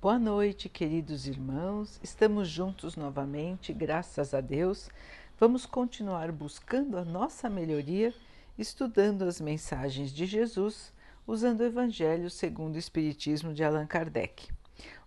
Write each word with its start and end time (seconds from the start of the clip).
Boa 0.00 0.16
noite, 0.16 0.68
queridos 0.68 1.26
irmãos. 1.26 1.98
Estamos 2.04 2.48
juntos 2.48 2.94
novamente, 2.94 3.72
graças 3.72 4.32
a 4.32 4.40
Deus. 4.40 4.88
Vamos 5.40 5.66
continuar 5.66 6.30
buscando 6.30 6.96
a 6.96 7.04
nossa 7.04 7.50
melhoria, 7.50 8.14
estudando 8.56 9.24
as 9.24 9.40
mensagens 9.40 10.12
de 10.12 10.24
Jesus, 10.24 10.94
usando 11.26 11.62
o 11.62 11.64
Evangelho 11.64 12.30
segundo 12.30 12.76
o 12.76 12.78
Espiritismo 12.78 13.52
de 13.52 13.64
Allan 13.64 13.88
Kardec. 13.88 14.48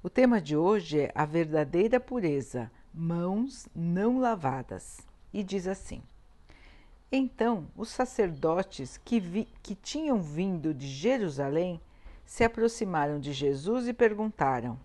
O 0.04 0.10
tema 0.10 0.42
de 0.42 0.58
hoje 0.58 1.00
é 1.00 1.12
a 1.16 1.24
verdadeira 1.26 1.98
pureza, 1.98 2.70
mãos 2.94 3.70
não 3.74 4.20
lavadas. 4.20 5.00
E 5.34 5.42
diz 5.42 5.68
assim: 5.68 6.04
Então 7.10 7.66
os 7.78 7.88
sacerdotes 7.88 9.00
que, 9.06 9.22
vi, 9.22 9.48
que 9.64 9.74
tinham 9.74 10.22
vindo 10.22 10.74
de 10.74 10.88
Jerusalém 10.90 11.80
se 12.32 12.46
aproximaram 12.46 13.20
de 13.20 13.34
Jesus 13.34 13.90
e 13.90 13.94
perguntaram: 13.94 14.80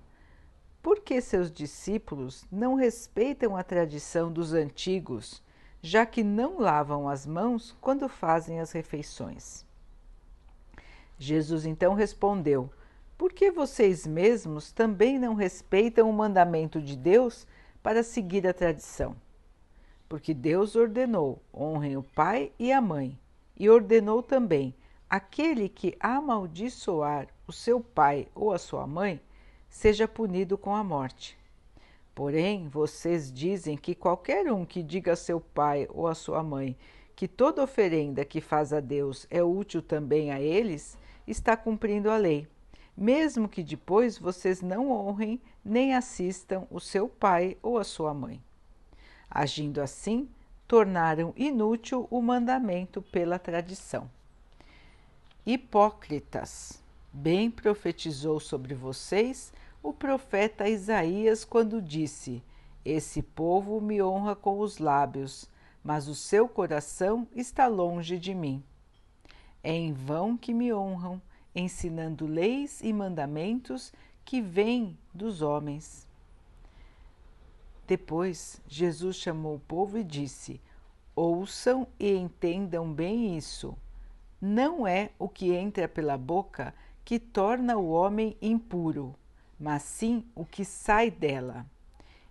Por 0.82 0.98
que 0.98 1.20
seus 1.20 1.48
discípulos 1.48 2.44
não 2.50 2.74
respeitam 2.74 3.56
a 3.56 3.62
tradição 3.62 4.32
dos 4.32 4.52
antigos, 4.52 5.40
já 5.80 6.04
que 6.04 6.24
não 6.24 6.58
lavam 6.58 7.08
as 7.08 7.24
mãos 7.24 7.76
quando 7.80 8.08
fazem 8.08 8.58
as 8.58 8.72
refeições? 8.72 9.64
Jesus 11.16 11.64
então 11.66 11.94
respondeu: 11.94 12.68
Por 13.16 13.32
que 13.32 13.48
vocês 13.48 14.08
mesmos 14.08 14.72
também 14.72 15.16
não 15.16 15.34
respeitam 15.34 16.10
o 16.10 16.12
mandamento 16.12 16.82
de 16.82 16.96
Deus 16.96 17.46
para 17.80 18.02
seguir 18.02 18.44
a 18.44 18.52
tradição? 18.52 19.14
Porque 20.08 20.34
Deus 20.34 20.74
ordenou: 20.74 21.40
honrem 21.54 21.96
o 21.96 22.02
pai 22.02 22.50
e 22.58 22.72
a 22.72 22.80
mãe, 22.80 23.16
e 23.56 23.70
ordenou 23.70 24.20
também: 24.20 24.74
aquele 25.08 25.68
que 25.68 25.96
amaldiçoar 26.00 27.28
o 27.46 27.52
seu 27.52 27.80
pai 27.80 28.28
ou 28.34 28.52
a 28.52 28.58
sua 28.58 28.86
mãe 28.86 29.20
seja 29.68 30.08
punido 30.08 30.56
com 30.56 30.74
a 30.74 30.82
morte. 30.82 31.38
Porém, 32.14 32.68
vocês 32.68 33.30
dizem 33.30 33.76
que 33.76 33.94
qualquer 33.94 34.50
um 34.50 34.64
que 34.64 34.82
diga 34.82 35.12
a 35.12 35.16
seu 35.16 35.40
pai 35.40 35.86
ou 35.90 36.06
a 36.06 36.14
sua 36.14 36.42
mãe 36.42 36.76
que 37.16 37.26
toda 37.26 37.62
oferenda 37.62 38.24
que 38.26 38.42
faz 38.42 38.74
a 38.74 38.80
Deus 38.80 39.26
é 39.30 39.42
útil 39.42 39.80
também 39.80 40.30
a 40.30 40.38
eles, 40.38 40.98
está 41.26 41.56
cumprindo 41.56 42.10
a 42.10 42.16
lei, 42.18 42.46
mesmo 42.94 43.48
que 43.48 43.62
depois 43.62 44.18
vocês 44.18 44.60
não 44.60 44.90
honrem 44.90 45.40
nem 45.64 45.94
assistam 45.94 46.66
o 46.70 46.78
seu 46.78 47.08
pai 47.08 47.56
ou 47.62 47.78
a 47.78 47.84
sua 47.84 48.12
mãe. 48.12 48.40
Agindo 49.30 49.80
assim, 49.80 50.28
tornaram 50.68 51.32
inútil 51.36 52.06
o 52.10 52.20
mandamento 52.20 53.00
pela 53.00 53.38
tradição. 53.38 54.10
Hipócritas! 55.44 56.85
Bem 57.18 57.50
profetizou 57.50 58.38
sobre 58.38 58.74
vocês 58.74 59.50
o 59.82 59.90
profeta 59.90 60.68
Isaías 60.68 61.46
quando 61.46 61.80
disse: 61.80 62.44
Esse 62.84 63.22
povo 63.22 63.80
me 63.80 64.02
honra 64.02 64.36
com 64.36 64.60
os 64.60 64.76
lábios, 64.76 65.50
mas 65.82 66.08
o 66.08 66.14
seu 66.14 66.46
coração 66.46 67.26
está 67.34 67.66
longe 67.68 68.18
de 68.18 68.34
mim. 68.34 68.62
É 69.62 69.72
em 69.72 69.94
vão 69.94 70.36
que 70.36 70.52
me 70.52 70.74
honram, 70.74 71.20
ensinando 71.54 72.26
leis 72.26 72.82
e 72.82 72.92
mandamentos 72.92 73.94
que 74.22 74.42
vêm 74.42 74.94
dos 75.14 75.40
homens. 75.40 76.06
Depois, 77.86 78.60
Jesus 78.68 79.16
chamou 79.16 79.54
o 79.54 79.60
povo 79.60 79.96
e 79.96 80.04
disse: 80.04 80.60
Ouçam 81.14 81.88
e 81.98 82.14
entendam 82.14 82.92
bem 82.92 83.38
isso. 83.38 83.74
Não 84.38 84.86
é 84.86 85.12
o 85.18 85.30
que 85.30 85.54
entra 85.54 85.88
pela 85.88 86.18
boca 86.18 86.74
que 87.06 87.20
torna 87.20 87.76
o 87.76 87.88
homem 87.90 88.36
impuro, 88.42 89.14
mas 89.60 89.84
sim 89.84 90.24
o 90.34 90.44
que 90.44 90.64
sai 90.64 91.08
dela. 91.08 91.64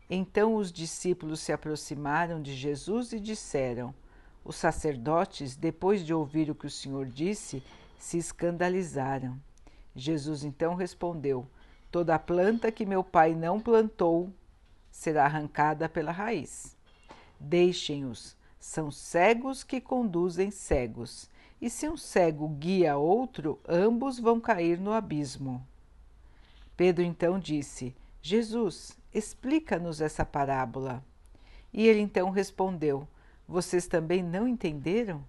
Então 0.10 0.56
os 0.56 0.70
discípulos 0.70 1.40
se 1.40 1.54
aproximaram 1.54 2.42
de 2.42 2.54
Jesus 2.54 3.14
e 3.14 3.20
disseram: 3.22 3.96
Os 4.44 4.58
sacerdotes, 4.58 5.56
depois 5.56 6.06
de 6.06 6.14
ouvir 6.14 6.52
o 6.52 6.56
que 6.56 6.68
o 6.68 6.70
Senhor 6.70 7.06
disse, 7.06 7.64
se 7.98 8.18
escandalizaram. 8.18 9.40
Jesus 9.96 10.44
então 10.44 10.76
respondeu: 10.76 11.48
Toda 11.90 12.20
planta 12.20 12.70
que 12.70 12.86
meu 12.86 13.02
pai 13.02 13.34
não 13.34 13.62
plantou 13.62 14.30
será 14.92 15.24
arrancada 15.24 15.88
pela 15.88 16.12
raiz. 16.12 16.76
Deixem-os, 17.40 18.36
são 18.60 18.92
cegos 18.92 19.64
que 19.64 19.80
conduzem 19.80 20.52
cegos 20.52 21.30
e 21.62 21.70
se 21.70 21.88
um 21.88 21.96
cego 21.96 22.48
guia 22.50 22.98
outro, 22.98 23.60
ambos 23.68 24.20
vão 24.20 24.40
cair 24.40 24.80
no 24.80 24.92
abismo. 24.92 25.66
Pedro 26.76 27.04
então 27.04 27.40
disse: 27.40 27.96
Jesus, 28.22 28.98
explica-nos 29.14 30.02
essa 30.02 30.26
parábola. 30.26 31.04
E 31.72 31.88
ele 31.88 32.02
então 32.02 32.30
respondeu: 32.30 33.08
Vocês 33.48 33.88
também 33.88 34.22
não 34.22 34.48
entenderam? 34.48 35.24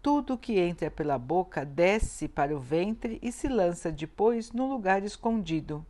Tudo 0.00 0.38
que 0.38 0.58
entra 0.60 0.90
pela 0.90 1.18
boca 1.18 1.64
desce 1.64 2.28
para 2.28 2.54
o 2.54 2.60
ventre 2.60 3.18
e 3.22 3.32
se 3.32 3.48
lança 3.48 3.90
depois 3.90 4.52
num 4.52 4.68
lugar 4.68 5.02
escondido. 5.02 5.84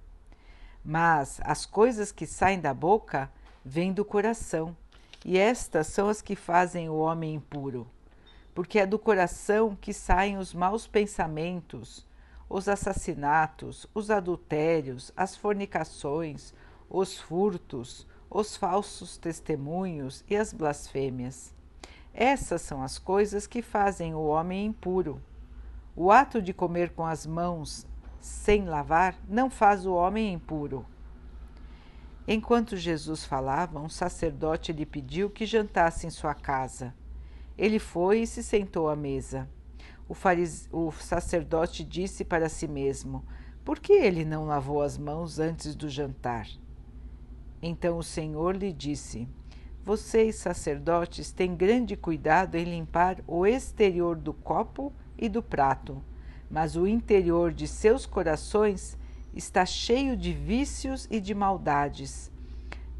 Mas 0.84 1.40
as 1.44 1.66
coisas 1.66 2.12
que 2.12 2.26
saem 2.26 2.60
da 2.60 2.72
boca 2.72 3.30
vêm 3.64 3.92
do 3.92 4.04
coração, 4.04 4.76
e 5.24 5.36
estas 5.36 5.88
são 5.88 6.08
as 6.08 6.22
que 6.22 6.36
fazem 6.36 6.88
o 6.88 6.96
homem 6.96 7.34
impuro 7.34 7.86
porque 8.54 8.78
é 8.78 8.86
do 8.86 8.98
coração 8.98 9.76
que 9.80 9.92
saem 9.92 10.38
os 10.38 10.54
maus 10.54 10.86
pensamentos, 10.86 12.06
os 12.48 12.68
assassinatos, 12.68 13.86
os 13.92 14.10
adultérios, 14.10 15.12
as 15.16 15.36
fornicações, 15.36 16.54
os 16.88 17.18
furtos, 17.18 18.06
os 18.30 18.56
falsos 18.56 19.16
testemunhos 19.16 20.24
e 20.28 20.36
as 20.36 20.52
blasfêmias. 20.52 21.52
Essas 22.12 22.62
são 22.62 22.80
as 22.80 22.98
coisas 22.98 23.46
que 23.46 23.60
fazem 23.60 24.14
o 24.14 24.24
homem 24.24 24.66
impuro. 24.66 25.20
O 25.96 26.12
ato 26.12 26.40
de 26.40 26.52
comer 26.52 26.90
com 26.90 27.04
as 27.04 27.26
mãos 27.26 27.84
sem 28.20 28.64
lavar 28.64 29.16
não 29.28 29.50
faz 29.50 29.84
o 29.84 29.94
homem 29.94 30.32
impuro. 30.32 30.86
Enquanto 32.26 32.76
Jesus 32.76 33.24
falava, 33.24 33.80
um 33.80 33.88
sacerdote 33.88 34.72
lhe 34.72 34.86
pediu 34.86 35.28
que 35.28 35.44
jantasse 35.44 36.06
em 36.06 36.10
sua 36.10 36.34
casa. 36.34 36.94
Ele 37.56 37.78
foi 37.78 38.22
e 38.22 38.26
se 38.26 38.42
sentou 38.42 38.88
à 38.88 38.96
mesa. 38.96 39.48
O, 40.08 40.14
farise... 40.14 40.68
o 40.72 40.90
sacerdote 40.90 41.84
disse 41.84 42.24
para 42.24 42.48
si 42.48 42.66
mesmo: 42.66 43.24
Por 43.64 43.78
que 43.78 43.92
ele 43.92 44.24
não 44.24 44.44
lavou 44.44 44.82
as 44.82 44.98
mãos 44.98 45.38
antes 45.38 45.74
do 45.74 45.88
jantar? 45.88 46.48
Então 47.62 47.96
o 47.96 48.02
Senhor 48.02 48.56
lhe 48.56 48.72
disse: 48.72 49.28
Vocês, 49.82 50.36
sacerdotes, 50.36 51.32
têm 51.32 51.54
grande 51.56 51.96
cuidado 51.96 52.56
em 52.56 52.64
limpar 52.64 53.22
o 53.26 53.46
exterior 53.46 54.16
do 54.16 54.34
copo 54.34 54.92
e 55.16 55.28
do 55.28 55.42
prato, 55.42 56.02
mas 56.50 56.76
o 56.76 56.86
interior 56.86 57.52
de 57.52 57.66
seus 57.66 58.04
corações 58.04 58.98
está 59.32 59.64
cheio 59.64 60.16
de 60.16 60.32
vícios 60.32 61.08
e 61.10 61.20
de 61.20 61.34
maldades. 61.34 62.30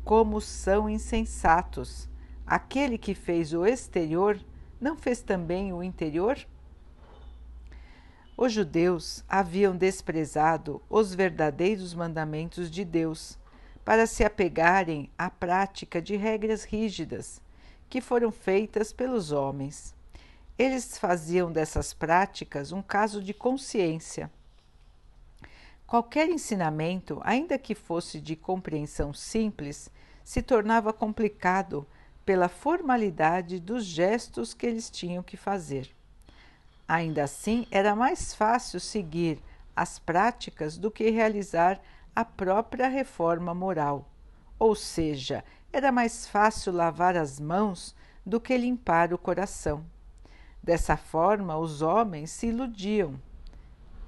Como 0.04 0.40
são 0.40 0.88
insensatos! 0.88 2.08
Aquele 2.46 2.98
que 2.98 3.14
fez 3.14 3.52
o 3.52 3.64
exterior 3.64 4.38
não 4.80 4.96
fez 4.96 5.22
também 5.22 5.72
o 5.72 5.82
interior? 5.82 6.38
Os 8.36 8.52
judeus 8.52 9.24
haviam 9.28 9.76
desprezado 9.76 10.82
os 10.90 11.14
verdadeiros 11.14 11.94
mandamentos 11.94 12.70
de 12.70 12.84
Deus 12.84 13.38
para 13.84 14.06
se 14.06 14.24
apegarem 14.24 15.10
à 15.16 15.30
prática 15.30 16.02
de 16.02 16.16
regras 16.16 16.64
rígidas 16.64 17.40
que 17.88 18.00
foram 18.00 18.32
feitas 18.32 18.92
pelos 18.92 19.30
homens. 19.30 19.94
Eles 20.58 20.98
faziam 20.98 21.50
dessas 21.50 21.94
práticas 21.94 22.72
um 22.72 22.82
caso 22.82 23.22
de 23.22 23.32
consciência. 23.32 24.30
Qualquer 25.86 26.28
ensinamento, 26.28 27.20
ainda 27.22 27.58
que 27.58 27.74
fosse 27.74 28.20
de 28.20 28.34
compreensão 28.34 29.12
simples, 29.12 29.90
se 30.24 30.42
tornava 30.42 30.92
complicado 30.92 31.86
pela 32.24 32.48
formalidade 32.48 33.60
dos 33.60 33.84
gestos 33.84 34.54
que 34.54 34.66
eles 34.66 34.90
tinham 34.90 35.22
que 35.22 35.36
fazer. 35.36 35.90
Ainda 36.86 37.24
assim, 37.24 37.66
era 37.70 37.94
mais 37.94 38.34
fácil 38.34 38.80
seguir 38.80 39.42
as 39.74 39.98
práticas 39.98 40.78
do 40.78 40.90
que 40.90 41.10
realizar 41.10 41.80
a 42.14 42.24
própria 42.24 42.88
reforma 42.88 43.54
moral. 43.54 44.08
Ou 44.58 44.74
seja, 44.74 45.44
era 45.72 45.90
mais 45.90 46.26
fácil 46.26 46.72
lavar 46.72 47.16
as 47.16 47.40
mãos 47.40 47.94
do 48.24 48.40
que 48.40 48.56
limpar 48.56 49.12
o 49.12 49.18
coração. 49.18 49.84
Dessa 50.62 50.96
forma, 50.96 51.56
os 51.58 51.82
homens 51.82 52.30
se 52.30 52.46
iludiam. 52.46 53.20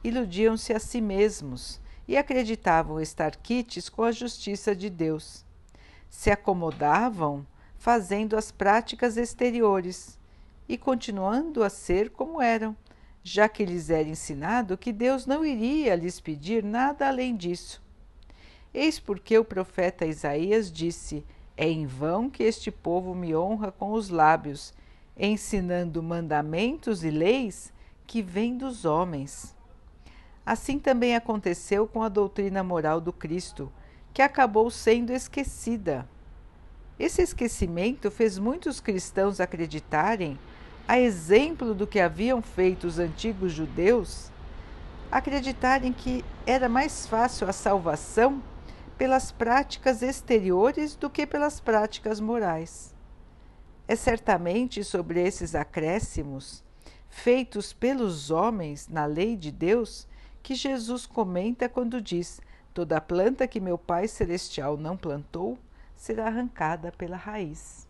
Iludiam-se 0.02 0.72
a 0.72 0.78
si 0.78 1.00
mesmos 1.00 1.80
e 2.06 2.16
acreditavam 2.16 3.00
estar 3.00 3.34
quites 3.36 3.88
com 3.88 4.02
a 4.02 4.12
justiça 4.12 4.74
de 4.74 4.88
Deus. 4.88 5.44
Se 6.08 6.30
acomodavam 6.30 7.44
fazendo 7.86 8.36
as 8.36 8.50
práticas 8.50 9.16
exteriores 9.16 10.18
e 10.68 10.76
continuando 10.76 11.62
a 11.62 11.70
ser 11.70 12.10
como 12.10 12.42
eram, 12.42 12.76
já 13.22 13.48
que 13.48 13.64
lhes 13.64 13.90
era 13.90 14.08
ensinado 14.08 14.76
que 14.76 14.92
Deus 14.92 15.24
não 15.24 15.44
iria 15.44 15.94
lhes 15.94 16.18
pedir 16.18 16.64
nada 16.64 17.06
além 17.06 17.36
disso. 17.36 17.80
Eis 18.74 18.98
porque 18.98 19.38
o 19.38 19.44
profeta 19.44 20.04
Isaías 20.04 20.72
disse: 20.72 21.24
É 21.56 21.68
em 21.68 21.86
vão 21.86 22.28
que 22.28 22.42
este 22.42 22.72
povo 22.72 23.14
me 23.14 23.36
honra 23.36 23.70
com 23.70 23.92
os 23.92 24.08
lábios, 24.08 24.74
ensinando 25.16 26.02
mandamentos 26.02 27.04
e 27.04 27.10
leis 27.10 27.72
que 28.04 28.20
vêm 28.20 28.58
dos 28.58 28.84
homens. 28.84 29.54
Assim 30.44 30.80
também 30.80 31.14
aconteceu 31.14 31.86
com 31.86 32.02
a 32.02 32.08
doutrina 32.08 32.64
moral 32.64 33.00
do 33.00 33.12
Cristo, 33.12 33.72
que 34.12 34.22
acabou 34.22 34.72
sendo 34.72 35.12
esquecida. 35.12 36.04
Esse 36.98 37.20
esquecimento 37.20 38.10
fez 38.10 38.38
muitos 38.38 38.80
cristãos 38.80 39.38
acreditarem, 39.38 40.38
a 40.88 40.98
exemplo 40.98 41.74
do 41.74 41.86
que 41.86 42.00
haviam 42.00 42.40
feito 42.40 42.86
os 42.86 42.98
antigos 42.98 43.52
judeus, 43.52 44.30
acreditarem 45.10 45.92
que 45.92 46.24
era 46.46 46.68
mais 46.68 47.06
fácil 47.06 47.48
a 47.48 47.52
salvação 47.52 48.42
pelas 48.96 49.30
práticas 49.30 50.00
exteriores 50.02 50.94
do 50.94 51.10
que 51.10 51.26
pelas 51.26 51.60
práticas 51.60 52.18
morais. 52.18 52.94
É 53.86 53.94
certamente 53.94 54.82
sobre 54.82 55.20
esses 55.20 55.54
acréscimos 55.54 56.64
feitos 57.08 57.72
pelos 57.72 58.30
homens 58.30 58.88
na 58.88 59.04
lei 59.06 59.36
de 59.36 59.50
Deus 59.50 60.08
que 60.42 60.54
Jesus 60.54 61.06
comenta 61.06 61.68
quando 61.68 62.00
diz: 62.00 62.40
Toda 62.72 63.00
planta 63.00 63.46
que 63.46 63.60
meu 63.60 63.76
Pai 63.76 64.08
Celestial 64.08 64.76
não 64.76 64.96
plantou 64.96 65.58
será 65.96 66.26
arrancada 66.26 66.92
pela 66.92 67.16
raiz. 67.16 67.88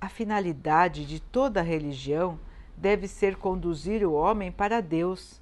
A 0.00 0.08
finalidade 0.08 1.06
de 1.06 1.20
toda 1.20 1.62
religião 1.62 2.38
deve 2.76 3.06
ser 3.06 3.36
conduzir 3.36 4.04
o 4.04 4.12
homem 4.12 4.50
para 4.50 4.80
Deus, 4.80 5.40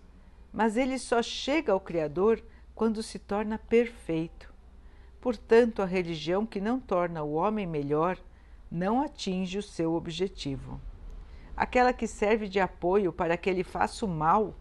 mas 0.53 0.77
ele 0.77 0.99
só 0.99 1.23
chega 1.23 1.73
ao 1.73 1.81
Criador 1.81 2.43
quando 2.75 3.03
se 3.03 3.19
torna 3.19 3.59
perfeito. 3.59 4.53
Portanto, 5.21 5.81
a 5.81 5.87
religião 5.87 6.45
que 6.45 6.61
não 6.61 6.79
torna 6.79 7.23
o 7.23 7.33
homem 7.33 7.67
melhor 7.67 8.19
não 8.71 9.01
atinge 9.01 9.59
o 9.59 9.63
seu 9.63 9.95
objetivo. 9.95 10.81
Aquela 11.57 11.93
que 11.93 12.07
serve 12.07 12.49
de 12.49 12.61
apoio 12.61 13.13
para 13.13 13.37
que 13.37 13.49
ele 13.49 13.63
faça 13.63 14.05
o 14.05 14.09
mal, 14.09 14.55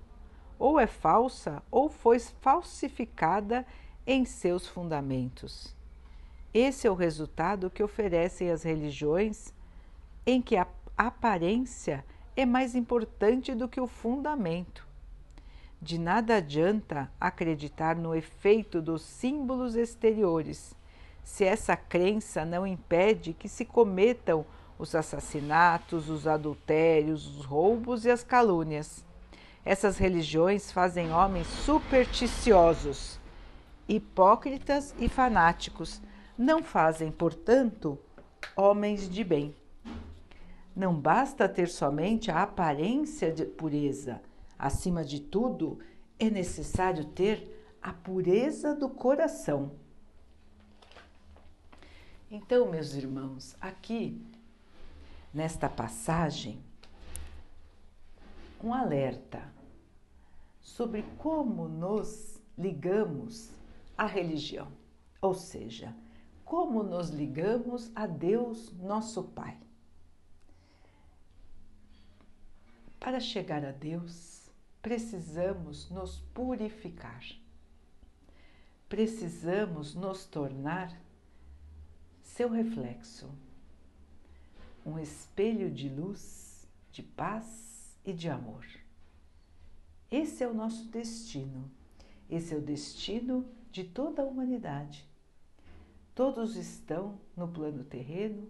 ou 0.57 0.79
é 0.79 0.87
falsa 0.87 1.61
ou 1.69 1.89
foi 1.89 2.19
falsificada 2.19 3.65
em 4.05 4.23
seus 4.23 4.67
fundamentos. 4.67 5.75
Esse 6.53 6.85
é 6.85 6.91
o 6.91 6.95
resultado 6.95 7.69
que 7.69 7.81
oferecem 7.81 8.51
as 8.51 8.61
religiões 8.61 9.53
em 10.25 10.41
que 10.41 10.55
a 10.55 10.67
aparência 10.95 12.05
é 12.35 12.45
mais 12.45 12.75
importante 12.75 13.55
do 13.55 13.67
que 13.67 13.81
o 13.81 13.87
fundamento. 13.87 14.87
De 15.81 15.97
nada 15.97 16.35
adianta 16.37 17.11
acreditar 17.19 17.95
no 17.95 18.15
efeito 18.15 18.81
dos 18.81 19.01
símbolos 19.01 19.75
exteriores, 19.75 20.75
se 21.23 21.43
essa 21.43 21.75
crença 21.75 22.45
não 22.45 22.65
impede 22.67 23.33
que 23.33 23.49
se 23.49 23.65
cometam 23.65 24.45
os 24.77 24.93
assassinatos, 24.95 26.09
os 26.09 26.27
adultérios, 26.27 27.37
os 27.37 27.45
roubos 27.45 28.05
e 28.05 28.11
as 28.11 28.23
calúnias. 28.23 29.05
Essas 29.65 29.97
religiões 29.97 30.71
fazem 30.71 31.11
homens 31.11 31.47
supersticiosos, 31.47 33.19
hipócritas 33.87 34.93
e 34.99 35.07
fanáticos. 35.07 36.01
Não 36.37 36.63
fazem, 36.63 37.11
portanto, 37.11 37.97
homens 38.55 39.09
de 39.09 39.23
bem. 39.23 39.55
Não 40.75 40.93
basta 40.93 41.47
ter 41.47 41.69
somente 41.69 42.31
a 42.31 42.41
aparência 42.41 43.31
de 43.31 43.45
pureza 43.45 44.21
Acima 44.63 45.03
de 45.03 45.19
tudo, 45.19 45.79
é 46.17 46.29
necessário 46.29 47.03
ter 47.03 47.75
a 47.81 47.91
pureza 47.91 48.73
do 48.73 48.87
coração. 48.87 49.73
Então, 52.31 52.71
meus 52.71 52.93
irmãos, 52.93 53.57
aqui 53.59 54.25
nesta 55.33 55.67
passagem, 55.67 56.63
um 58.63 58.73
alerta 58.73 59.43
sobre 60.61 61.03
como 61.17 61.67
nos 61.67 62.39
ligamos 62.57 63.51
à 63.97 64.05
religião, 64.05 64.71
ou 65.21 65.33
seja, 65.33 65.93
como 66.45 66.83
nos 66.83 67.09
ligamos 67.09 67.91
a 67.95 68.05
Deus, 68.05 68.71
nosso 68.73 69.23
Pai. 69.23 69.57
Para 72.99 73.19
chegar 73.19 73.65
a 73.65 73.71
Deus, 73.71 74.49
precisamos 74.81 75.89
nos 75.89 76.17
purificar. 76.33 77.23
Precisamos 78.87 79.95
nos 79.95 80.25
tornar 80.25 80.95
seu 82.21 82.49
reflexo, 82.49 83.29
um 84.85 84.99
espelho 84.99 85.71
de 85.71 85.89
luz, 85.89 86.67
de 86.91 87.01
paz 87.01 87.95
e 88.05 88.13
de 88.13 88.29
amor. 88.29 88.65
Esse 90.11 90.43
é 90.43 90.47
o 90.47 90.53
nosso 90.53 90.85
destino, 90.89 91.71
esse 92.29 92.53
é 92.53 92.57
o 92.57 92.61
destino 92.61 93.45
de 93.71 93.83
toda 93.83 94.21
a 94.21 94.25
humanidade. 94.25 95.07
Todos 96.15 96.55
estão 96.55 97.19
no 97.35 97.47
plano 97.47 97.83
terreno 97.83 98.47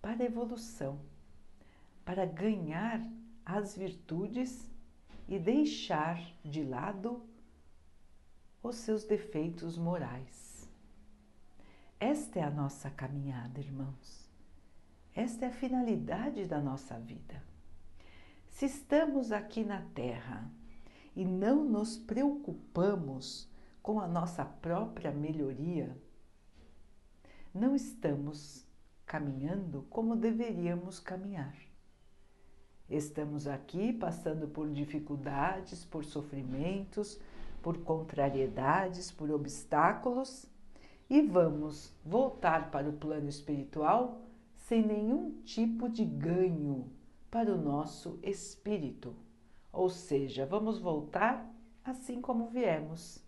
para 0.00 0.24
evolução, 0.24 1.00
para 2.04 2.24
ganhar 2.24 3.02
as 3.44 3.76
virtudes 3.76 4.70
e 5.26 5.38
deixar 5.38 6.22
de 6.44 6.62
lado 6.62 7.22
os 8.62 8.76
seus 8.76 9.04
defeitos 9.04 9.76
morais. 9.76 10.68
Esta 11.98 12.38
é 12.38 12.42
a 12.44 12.50
nossa 12.50 12.88
caminhada, 12.90 13.58
irmãos. 13.58 14.30
Esta 15.14 15.46
é 15.46 15.48
a 15.48 15.52
finalidade 15.52 16.46
da 16.46 16.60
nossa 16.60 16.96
vida. 17.00 17.42
Se 18.50 18.66
estamos 18.66 19.32
aqui 19.32 19.64
na 19.64 19.82
Terra 19.94 20.48
e 21.16 21.24
não 21.24 21.64
nos 21.64 21.96
preocupamos 21.96 23.48
com 23.82 23.98
a 23.98 24.06
nossa 24.06 24.44
própria 24.44 25.10
melhoria, 25.10 25.96
não 27.58 27.74
estamos 27.74 28.64
caminhando 29.04 29.84
como 29.90 30.14
deveríamos 30.14 31.00
caminhar. 31.00 31.56
Estamos 32.88 33.46
aqui 33.48 33.92
passando 33.92 34.46
por 34.46 34.70
dificuldades, 34.70 35.84
por 35.84 36.04
sofrimentos, 36.04 37.20
por 37.60 37.78
contrariedades, 37.78 39.10
por 39.10 39.30
obstáculos 39.30 40.46
e 41.10 41.20
vamos 41.20 41.92
voltar 42.04 42.70
para 42.70 42.88
o 42.88 42.92
plano 42.92 43.28
espiritual 43.28 44.20
sem 44.54 44.86
nenhum 44.86 45.42
tipo 45.42 45.88
de 45.88 46.04
ganho 46.04 46.90
para 47.30 47.52
o 47.52 47.60
nosso 47.60 48.20
espírito. 48.22 49.16
Ou 49.72 49.90
seja, 49.90 50.46
vamos 50.46 50.78
voltar 50.78 51.52
assim 51.84 52.20
como 52.20 52.48
viemos, 52.48 53.22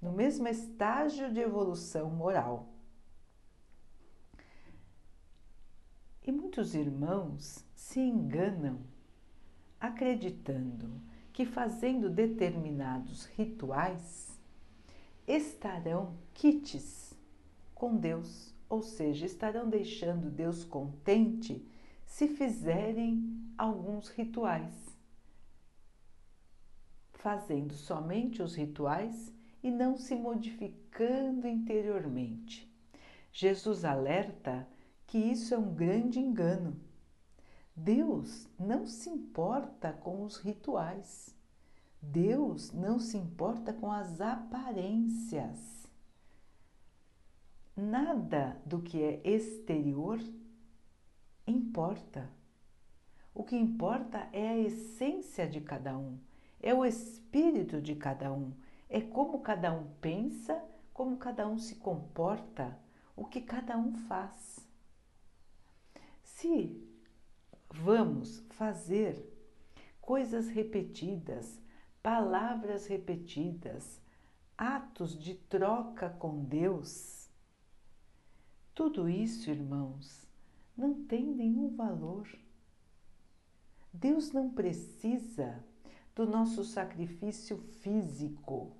no 0.00 0.12
mesmo 0.12 0.48
estágio 0.48 1.32
de 1.32 1.40
evolução 1.40 2.08
moral. 2.08 2.74
E 6.26 6.32
muitos 6.54 6.76
irmãos 6.76 7.64
se 7.74 7.98
enganam 7.98 8.78
acreditando 9.80 11.02
que 11.32 11.44
fazendo 11.44 12.08
determinados 12.08 13.24
rituais 13.24 14.40
estarão 15.26 16.14
quites 16.32 17.12
com 17.74 17.96
Deus, 17.96 18.54
ou 18.68 18.82
seja, 18.82 19.26
estarão 19.26 19.68
deixando 19.68 20.30
Deus 20.30 20.62
contente 20.62 21.66
se 22.06 22.28
fizerem 22.28 23.52
alguns 23.58 24.08
rituais. 24.10 24.96
Fazendo 27.14 27.74
somente 27.74 28.40
os 28.40 28.54
rituais 28.54 29.34
e 29.60 29.72
não 29.72 29.96
se 29.96 30.14
modificando 30.14 31.48
interiormente. 31.48 32.72
Jesus 33.32 33.84
alerta 33.84 34.68
que 35.14 35.18
isso 35.18 35.54
é 35.54 35.56
um 35.56 35.72
grande 35.72 36.18
engano 36.18 36.76
Deus 37.76 38.48
não 38.58 38.84
se 38.84 39.08
importa 39.08 39.92
com 39.92 40.24
os 40.24 40.38
rituais. 40.38 41.32
Deus 42.02 42.72
não 42.72 42.98
se 42.98 43.16
importa 43.16 43.72
com 43.72 43.92
as 43.92 44.20
aparências. 44.20 45.86
Nada 47.76 48.60
do 48.66 48.82
que 48.82 49.00
é 49.00 49.20
exterior 49.24 50.18
importa. 51.46 52.28
O 53.32 53.44
que 53.44 53.54
importa 53.54 54.28
é 54.32 54.48
a 54.48 54.58
essência 54.58 55.48
de 55.48 55.60
cada 55.60 55.96
um, 55.96 56.18
é 56.60 56.74
o 56.74 56.84
espírito 56.84 57.80
de 57.80 57.94
cada 57.94 58.32
um, 58.32 58.52
é 58.88 59.00
como 59.00 59.38
cada 59.42 59.72
um 59.72 59.86
pensa, 60.00 60.60
como 60.92 61.16
cada 61.18 61.46
um 61.46 61.56
se 61.56 61.76
comporta, 61.76 62.76
o 63.14 63.24
que 63.24 63.40
cada 63.40 63.78
um 63.78 63.94
faz. 63.94 64.63
Se 66.44 66.78
Vamos 67.70 68.40
fazer 68.50 69.16
coisas 69.98 70.46
repetidas, 70.48 71.58
palavras 72.02 72.86
repetidas, 72.86 73.98
atos 74.56 75.18
de 75.18 75.36
troca 75.36 76.10
com 76.10 76.44
Deus, 76.44 77.30
tudo 78.74 79.08
isso, 79.08 79.48
irmãos, 79.48 80.28
não 80.76 81.06
tem 81.06 81.24
nenhum 81.24 81.74
valor. 81.74 82.28
Deus 83.90 84.30
não 84.30 84.50
precisa 84.50 85.64
do 86.14 86.26
nosso 86.26 86.62
sacrifício 86.62 87.56
físico. 87.80 88.76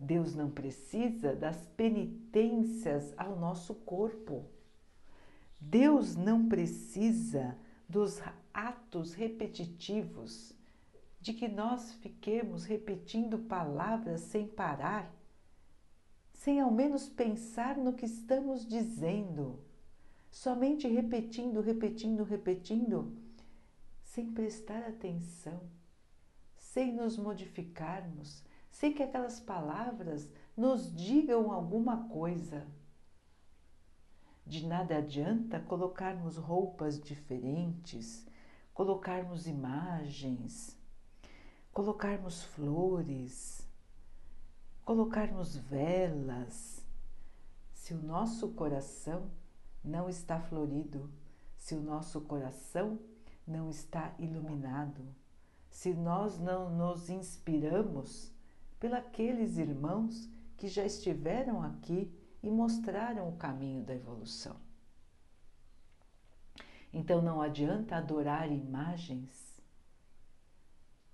Deus 0.00 0.34
não 0.34 0.50
precisa 0.50 1.36
das 1.36 1.64
penitências 1.76 3.14
ao 3.16 3.38
nosso 3.38 3.76
corpo. 3.76 4.52
Deus 5.60 6.16
não 6.16 6.48
precisa 6.48 7.56
dos 7.88 8.20
atos 8.52 9.14
repetitivos 9.14 10.54
de 11.20 11.32
que 11.32 11.48
nós 11.48 11.92
fiquemos 11.94 12.64
repetindo 12.64 13.38
palavras 13.38 14.20
sem 14.20 14.46
parar, 14.46 15.10
sem 16.32 16.60
ao 16.60 16.70
menos 16.70 17.08
pensar 17.08 17.78
no 17.78 17.94
que 17.94 18.04
estamos 18.04 18.66
dizendo, 18.66 19.58
somente 20.30 20.86
repetindo, 20.86 21.60
repetindo, 21.60 22.24
repetindo, 22.24 23.16
sem 24.02 24.32
prestar 24.32 24.82
atenção, 24.82 25.62
sem 26.56 26.92
nos 26.92 27.16
modificarmos, 27.16 28.44
sem 28.70 28.92
que 28.92 29.02
aquelas 29.02 29.40
palavras 29.40 30.30
nos 30.56 30.94
digam 30.94 31.50
alguma 31.50 32.08
coisa. 32.08 32.66
De 34.46 34.66
nada 34.66 34.98
adianta 34.98 35.58
colocarmos 35.58 36.36
roupas 36.36 37.00
diferentes, 37.00 38.26
colocarmos 38.74 39.46
imagens, 39.46 40.76
colocarmos 41.72 42.42
flores, 42.42 43.66
colocarmos 44.84 45.56
velas, 45.56 46.84
se 47.72 47.94
o 47.94 48.02
nosso 48.02 48.50
coração 48.52 49.30
não 49.82 50.08
está 50.08 50.38
florido, 50.38 51.10
se 51.56 51.74
o 51.74 51.80
nosso 51.80 52.20
coração 52.20 52.98
não 53.46 53.70
está 53.70 54.14
iluminado, 54.18 55.02
se 55.70 55.94
nós 55.94 56.38
não 56.38 56.70
nos 56.70 57.08
inspiramos 57.08 58.30
pelos 58.78 59.58
irmãos 59.58 60.28
que 60.56 60.68
já 60.68 60.84
estiveram 60.84 61.62
aqui 61.62 62.12
e 62.44 62.50
mostraram 62.50 63.26
o 63.26 63.36
caminho 63.38 63.82
da 63.82 63.94
evolução. 63.94 64.60
Então 66.92 67.22
não 67.22 67.40
adianta 67.40 67.96
adorar 67.96 68.52
imagens, 68.52 69.58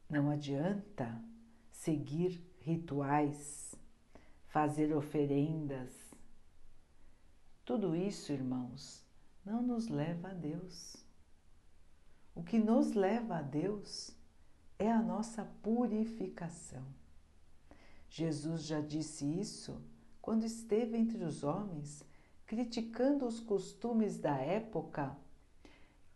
não 0.08 0.28
adianta 0.28 1.22
seguir 1.70 2.44
rituais, 2.58 3.76
fazer 4.48 4.92
oferendas. 4.92 6.12
Tudo 7.64 7.94
isso, 7.94 8.32
irmãos, 8.32 9.06
não 9.44 9.62
nos 9.62 9.86
leva 9.86 10.30
a 10.30 10.34
Deus. 10.34 10.96
O 12.34 12.42
que 12.42 12.58
nos 12.58 12.92
leva 12.92 13.36
a 13.36 13.42
Deus 13.42 14.10
é 14.80 14.90
a 14.90 15.00
nossa 15.00 15.44
purificação. 15.62 16.84
Jesus 18.08 18.64
já 18.64 18.80
disse 18.80 19.24
isso 19.24 19.80
quando 20.20 20.44
esteve 20.44 20.96
entre 20.96 21.24
os 21.24 21.42
homens, 21.42 22.04
criticando 22.46 23.26
os 23.26 23.40
costumes 23.40 24.18
da 24.18 24.36
época 24.36 25.16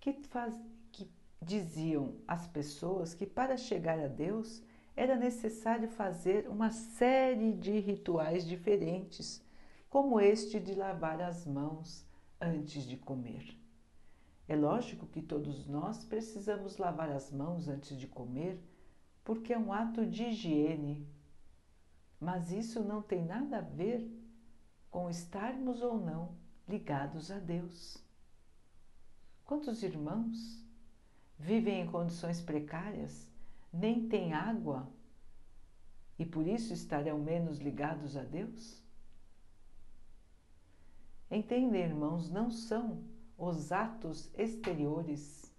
que, 0.00 0.12
faz, 0.28 0.54
que 0.92 1.11
diziam 1.40 2.16
às 2.26 2.46
pessoas 2.46 3.14
que 3.14 3.26
para 3.26 3.56
chegar 3.56 3.99
a 3.99 4.08
Deus 4.08 4.62
era 4.96 5.16
necessário 5.16 5.88
fazer 5.88 6.49
uma 6.49 6.70
série 6.70 7.52
de 7.52 7.78
rituais 7.80 8.46
diferentes, 8.46 9.42
como 9.88 10.20
este 10.20 10.61
de 10.61 10.75
lavar 10.75 11.20
as 11.20 11.46
mãos 11.46 12.04
antes 12.40 12.84
de 12.84 12.96
comer. 12.96 13.56
É 14.46 14.54
lógico 14.54 15.06
que 15.06 15.23
todos 15.23 15.66
nós 15.66 16.04
precisamos 16.04 16.76
lavar 16.76 17.11
as 17.11 17.32
mãos 17.32 17.68
antes 17.68 17.96
de 17.96 18.06
comer, 18.06 18.61
porque 19.25 19.52
é 19.52 19.58
um 19.58 19.73
ato 19.73 20.04
de 20.04 20.25
higiene 20.25 21.08
mas 22.24 22.50
isso 22.50 22.82
não 22.82 23.02
tem 23.02 23.22
nada 23.22 23.58
a 23.58 23.60
ver 23.60 24.10
com 24.90 25.10
estarmos 25.10 25.82
ou 25.82 26.00
não 26.00 26.34
ligados 26.66 27.30
a 27.30 27.38
Deus. 27.38 27.98
Quantos 29.44 29.82
irmãos 29.82 30.64
vivem 31.38 31.82
em 31.82 31.86
condições 31.86 32.40
precárias, 32.40 33.30
nem 33.70 34.08
têm 34.08 34.32
água 34.32 34.90
e 36.18 36.24
por 36.24 36.46
isso 36.46 36.72
estarão 36.72 37.18
menos 37.18 37.58
ligados 37.58 38.16
a 38.16 38.22
Deus? 38.22 38.82
Entendem, 41.30 41.82
irmãos, 41.82 42.30
não 42.30 42.50
são 42.50 43.04
os 43.36 43.70
atos 43.70 44.30
exteriores, 44.34 45.52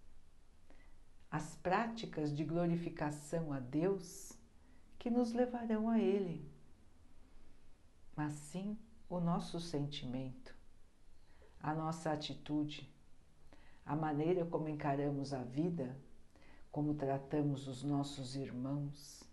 as 1.29 1.53
práticas 1.57 2.36
de 2.36 2.43
glorificação 2.43 3.53
a 3.53 3.60
Deus 3.60 4.34
que 4.98 5.12
nos 5.12 5.31
levarão 5.31 5.89
a 5.89 6.00
Ele 6.00 6.55
mas 8.15 8.34
sim 8.34 8.77
o 9.10 9.19
nosso 9.19 9.60
sentimento, 9.60 10.55
a 11.60 11.74
nossa 11.74 12.12
atitude, 12.12 12.91
a 13.86 13.95
maneira 13.95 14.45
como 14.45 14.69
encaramos 14.69 15.34
a 15.34 15.43
vida, 15.43 15.98
como 16.72 16.95
tratamos 16.95 17.67
os 17.67 17.84
nossos 17.84 18.36
irmãos, 18.36 19.24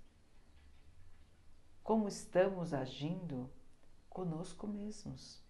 como 1.83 2.07
estamos 2.09 2.73
agindo 2.75 3.51
conosco 4.09 4.67
mesmos. 4.67 5.43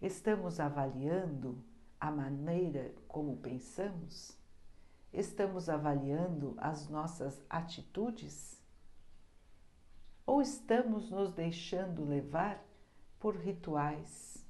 Estamos 0.00 0.60
avaliando 0.60 1.62
a 2.00 2.10
maneira 2.10 2.94
como 3.06 3.36
pensamos? 3.36 4.36
Estamos 5.12 5.68
avaliando 5.68 6.54
as 6.58 6.88
nossas 6.88 7.42
atitudes? 7.48 8.57
Ou 10.28 10.42
estamos 10.42 11.10
nos 11.10 11.32
deixando 11.32 12.04
levar 12.04 12.62
por 13.18 13.34
rituais, 13.34 14.46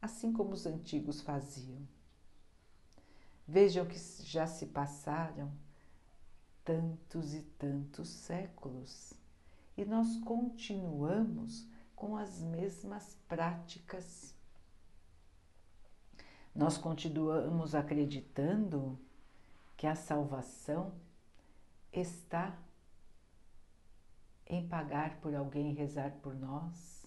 assim 0.00 0.32
como 0.32 0.54
os 0.54 0.66
antigos 0.66 1.20
faziam? 1.20 1.86
Vejam 3.46 3.86
que 3.86 3.96
já 4.24 4.44
se 4.44 4.66
passaram 4.66 5.52
tantos 6.64 7.32
e 7.32 7.42
tantos 7.42 8.08
séculos 8.08 9.12
e 9.76 9.84
nós 9.84 10.16
continuamos 10.24 11.64
com 11.94 12.16
as 12.16 12.42
mesmas 12.42 13.16
práticas. 13.28 14.34
Nós 16.52 16.76
continuamos 16.76 17.76
acreditando 17.76 18.98
que 19.76 19.86
a 19.86 19.94
salvação 19.94 20.92
está 21.92 22.58
em 24.52 24.68
pagar 24.68 25.18
por 25.22 25.34
alguém 25.34 25.72
rezar 25.72 26.12
por 26.20 26.34
nós, 26.34 27.06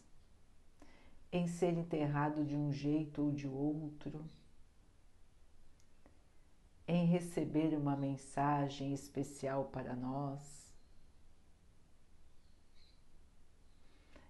em 1.32 1.48
ser 1.48 1.78
enterrado 1.78 2.44
de 2.44 2.56
um 2.56 2.72
jeito 2.74 3.22
ou 3.22 3.32
de 3.32 3.48
outro, 3.48 4.26
em 6.88 7.06
receber 7.06 7.76
uma 7.78 7.96
mensagem 7.96 8.94
especial 8.96 9.66
para 9.66 9.96
nós, 9.96 10.74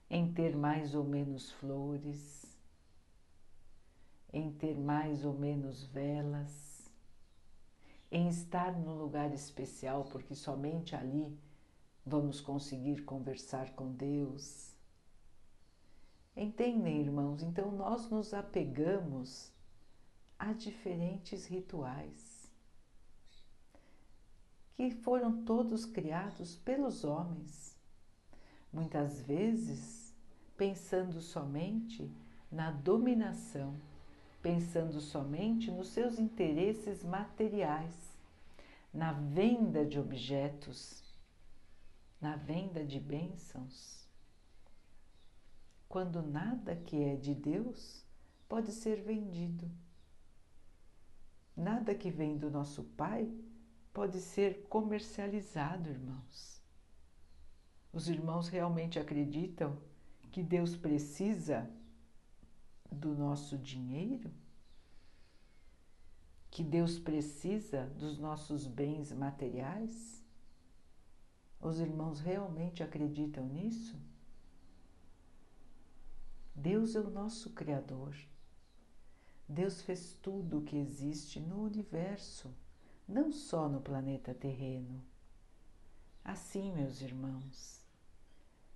em 0.10 0.34
ter 0.34 0.54
mais 0.54 0.94
ou 0.94 1.06
menos 1.06 1.52
flores, 1.54 2.46
em 4.34 4.52
ter 4.52 4.78
mais 4.78 5.24
ou 5.24 5.34
menos 5.34 5.86
velas, 5.86 6.92
em 8.12 8.28
estar 8.28 8.74
num 8.74 8.98
lugar 8.98 9.34
especial, 9.34 10.04
porque 10.04 10.36
somente 10.36 10.94
ali 10.98 11.45
vamos 12.06 12.40
conseguir 12.40 13.04
conversar 13.04 13.72
com 13.72 13.92
Deus. 13.92 14.72
Entendem, 16.36 17.02
irmãos? 17.02 17.42
Então 17.42 17.72
nós 17.72 18.10
nos 18.10 18.34
apegamos 18.34 19.52
a 20.38 20.54
diferentes 20.54 21.46
rituais 21.48 22.36
que 24.76 24.92
foram 24.92 25.46
todos 25.46 25.86
criados 25.86 26.58
pelos 26.58 27.06
homens, 27.06 27.78
muitas 28.74 29.22
vezes 29.22 30.14
pensando 30.58 31.22
somente 31.22 32.12
na 32.52 32.72
dominação, 32.72 33.74
pensando 34.42 35.00
somente 35.00 35.72
nos 35.72 35.88
seus 35.88 36.20
interesses 36.20 37.06
materiais, 37.06 38.14
na 38.94 39.14
venda 39.14 39.86
de 39.86 39.98
objetos 39.98 41.05
na 42.20 42.36
venda 42.36 42.84
de 42.84 43.00
bênçãos, 43.00 44.08
quando 45.88 46.22
nada 46.22 46.76
que 46.76 47.04
é 47.04 47.16
de 47.16 47.34
Deus 47.34 48.06
pode 48.48 48.72
ser 48.72 49.02
vendido. 49.02 49.70
Nada 51.56 51.96
que 51.96 52.12
vem 52.12 52.38
do 52.38 52.52
nosso 52.52 52.84
Pai 52.84 53.34
pode 53.94 54.20
ser 54.20 54.66
comercializado, 54.68 55.90
irmãos. 55.90 56.62
Os 57.94 58.10
irmãos 58.10 58.50
realmente 58.50 59.00
acreditam 59.00 59.78
que 60.32 60.44
Deus 60.44 60.76
precisa 60.76 61.72
do 62.92 63.16
nosso 63.16 63.58
dinheiro? 63.58 64.30
Que 66.52 66.62
Deus 66.62 67.00
precisa 67.00 67.88
dos 67.98 68.20
nossos 68.20 68.68
bens 68.68 69.14
materiais? 69.14 70.15
Os 71.60 71.80
irmãos 71.80 72.20
realmente 72.20 72.84
acreditam 72.84 73.48
nisso? 73.48 74.00
Deus 76.54 76.96
é 76.96 77.00
o 77.00 77.10
nosso 77.10 77.52
Criador. 77.52 78.16
Deus 79.48 79.82
fez 79.82 80.14
tudo 80.22 80.60
o 80.60 80.64
que 80.64 80.78
existe 80.78 81.40
no 81.40 81.62
universo, 81.64 82.54
não 83.08 83.32
só 83.32 83.70
no 83.70 83.82
planeta 83.82 84.34
terreno. 84.34 85.04
Assim, 86.24 86.72
meus 86.74 87.02
irmãos, 87.02 87.86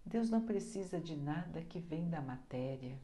Deus 0.05 0.29
não 0.29 0.45
precisa 0.45 0.99
de 0.99 1.15
nada 1.15 1.63
que 1.63 1.79
vem 1.79 2.09
da 2.09 2.21
matéria. 2.21 2.99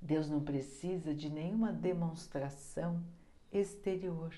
Deus 0.00 0.30
não 0.30 0.42
precisa 0.42 1.14
de 1.14 1.28
nenhuma 1.28 1.72
demonstração 1.72 3.04
exterior, 3.52 4.34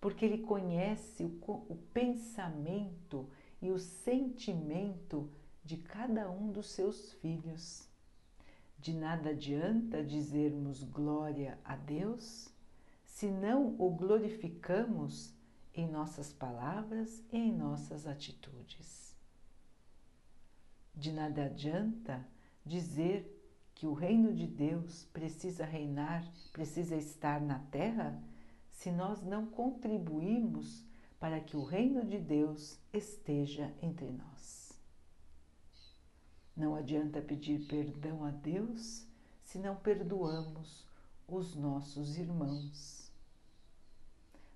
porque 0.00 0.24
Ele 0.24 0.38
conhece 0.38 1.24
o, 1.24 1.52
o 1.68 1.76
pensamento 1.92 3.28
e 3.60 3.70
o 3.70 3.78
sentimento 3.78 5.30
de 5.64 5.76
cada 5.76 6.30
um 6.30 6.50
dos 6.50 6.70
seus 6.70 7.12
filhos. 7.14 7.88
De 8.78 8.94
nada 8.94 9.30
adianta 9.30 10.04
dizermos 10.04 10.84
glória 10.84 11.58
a 11.64 11.74
Deus 11.74 12.48
se 13.04 13.28
não 13.28 13.74
o 13.78 13.90
glorificamos 13.90 15.34
em 15.74 15.88
nossas 15.88 16.32
palavras 16.32 17.22
e 17.32 17.36
em 17.36 17.52
nossas 17.52 18.06
atitudes. 18.06 19.16
De 20.94 21.12
nada 21.12 21.46
adianta 21.46 22.24
dizer 22.64 23.34
que 23.74 23.86
o 23.86 23.92
reino 23.92 24.32
de 24.32 24.46
Deus 24.46 25.04
precisa 25.12 25.64
reinar, 25.64 26.24
precisa 26.52 26.96
estar 26.96 27.40
na 27.40 27.58
terra, 27.70 28.20
se 28.78 28.92
nós 28.92 29.20
não 29.24 29.44
contribuímos 29.44 30.84
para 31.18 31.40
que 31.40 31.56
o 31.56 31.64
reino 31.64 32.04
de 32.04 32.16
Deus 32.16 32.78
esteja 32.92 33.74
entre 33.82 34.08
nós. 34.08 34.72
Não 36.56 36.76
adianta 36.76 37.20
pedir 37.20 37.66
perdão 37.66 38.24
a 38.24 38.30
Deus 38.30 39.04
se 39.42 39.58
não 39.58 39.74
perdoamos 39.74 40.86
os 41.26 41.56
nossos 41.56 42.18
irmãos. 42.18 43.10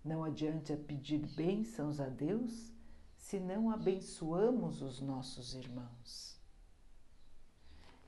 Não 0.05 0.23
adianta 0.23 0.76
pedir 0.76 1.26
bênçãos 1.35 1.99
a 1.99 2.09
Deus 2.09 2.71
se 3.17 3.41
não 3.41 3.71
abençoamos 3.71 4.83
os 4.83 5.00
nossos 5.00 5.52
irmãos. 5.52 6.41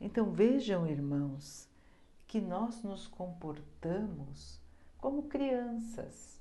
Então 0.01 0.31
vejam, 0.31 0.87
irmãos, 0.87 1.69
que 2.29 2.41
nós 2.41 2.85
nos 2.85 3.09
comportamos 3.09 4.63
como 5.05 5.25
crianças 5.25 6.41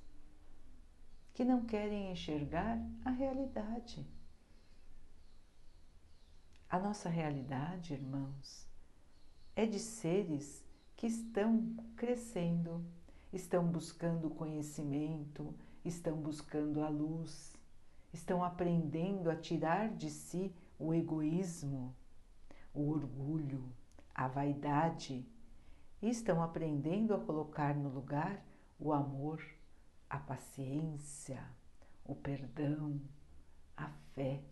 que 1.33 1.43
não 1.43 1.65
querem 1.65 2.13
enxergar 2.13 2.81
a 3.03 3.09
realidade. 3.09 4.07
A 6.69 6.79
nossa 6.79 7.09
realidade, 7.09 7.93
irmãos, 7.93 8.65
é 9.53 9.65
de 9.65 9.79
seres 9.79 10.63
que 10.95 11.07
estão 11.07 11.75
crescendo, 11.97 12.81
estão 13.33 13.67
buscando 13.67 14.29
conhecimento, 14.29 15.53
estão 15.83 16.15
buscando 16.15 16.81
a 16.81 16.87
luz, 16.87 17.53
estão 18.13 18.41
aprendendo 18.41 19.29
a 19.29 19.35
tirar 19.35 19.89
de 19.89 20.09
si 20.09 20.55
o 20.79 20.93
egoísmo, 20.93 21.93
o 22.73 22.89
orgulho, 22.89 23.61
a 24.15 24.29
vaidade 24.29 25.27
e 26.01 26.09
estão 26.09 26.41
aprendendo 26.41 27.13
a 27.13 27.19
colocar 27.19 27.75
no 27.75 27.89
lugar 27.89 28.41
o 28.83 28.91
amor, 28.91 29.41
a 30.09 30.17
paciência, 30.17 31.41
o 32.03 32.13
perdão, 32.13 32.99
a 33.77 33.87
fé 34.13 34.43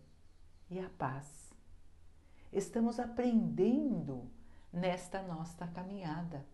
e 0.70 0.80
a 0.80 0.88
paz. 0.88 1.52
Estamos 2.50 2.98
aprendendo 2.98 4.30
nesta 4.72 5.22
nossa 5.22 5.66
caminhada. 5.66 6.46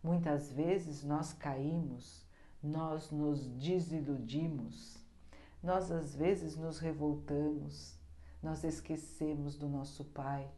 Muitas 0.00 0.52
vezes 0.52 1.02
nós 1.02 1.32
caímos, 1.32 2.24
nós 2.62 3.10
nos 3.10 3.48
desiludimos, 3.48 5.04
nós 5.60 5.90
às 5.90 6.14
vezes 6.14 6.56
nos 6.56 6.78
revoltamos, 6.78 7.98
nós 8.40 8.62
esquecemos 8.62 9.56
do 9.56 9.68
nosso 9.68 10.04
Pai. 10.04 10.48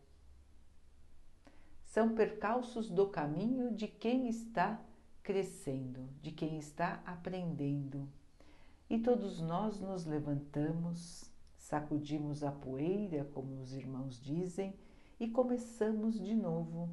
São 1.87 2.15
percalços 2.15 2.91
do 2.91 3.09
caminho 3.09 3.75
de 3.75 3.89
quem 3.89 4.29
está 4.29 4.79
crescendo, 5.25 6.07
de 6.21 6.31
quem 6.31 6.59
está 6.59 7.03
aprendendo. 7.07 8.07
E 8.91 8.99
todos 8.99 9.41
nós 9.41 9.81
nos 9.81 10.05
levantamos, 10.05 11.31
sacudimos 11.57 12.45
a 12.45 12.53
poeira, 12.53 13.25
como 13.33 13.63
os 13.63 13.73
irmãos 13.73 14.21
dizem, 14.21 14.75
e 15.19 15.27
começamos 15.27 16.21
de 16.21 16.35
novo. 16.35 16.91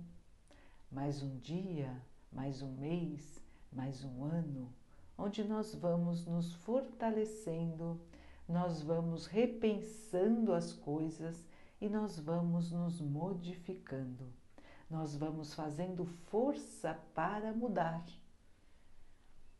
Mais 0.89 1.21
um 1.21 1.37
dia, 1.39 2.01
mais 2.31 2.61
um 2.61 2.71
mês, 2.77 3.43
mais 3.69 4.01
um 4.05 4.23
ano, 4.23 4.73
onde 5.17 5.43
nós 5.43 5.75
vamos 5.75 6.25
nos 6.25 6.53
fortalecendo, 6.53 7.99
nós 8.47 8.81
vamos 8.81 9.25
repensando 9.25 10.53
as 10.53 10.71
coisas 10.71 11.45
e 11.81 11.89
nós 11.89 12.17
vamos 12.17 12.71
nos 12.71 13.01
modificando. 13.01 14.31
Nós 14.89 15.17
vamos 15.17 15.53
fazendo 15.53 16.05
força 16.05 16.97
para 17.13 17.51
mudar. 17.51 18.05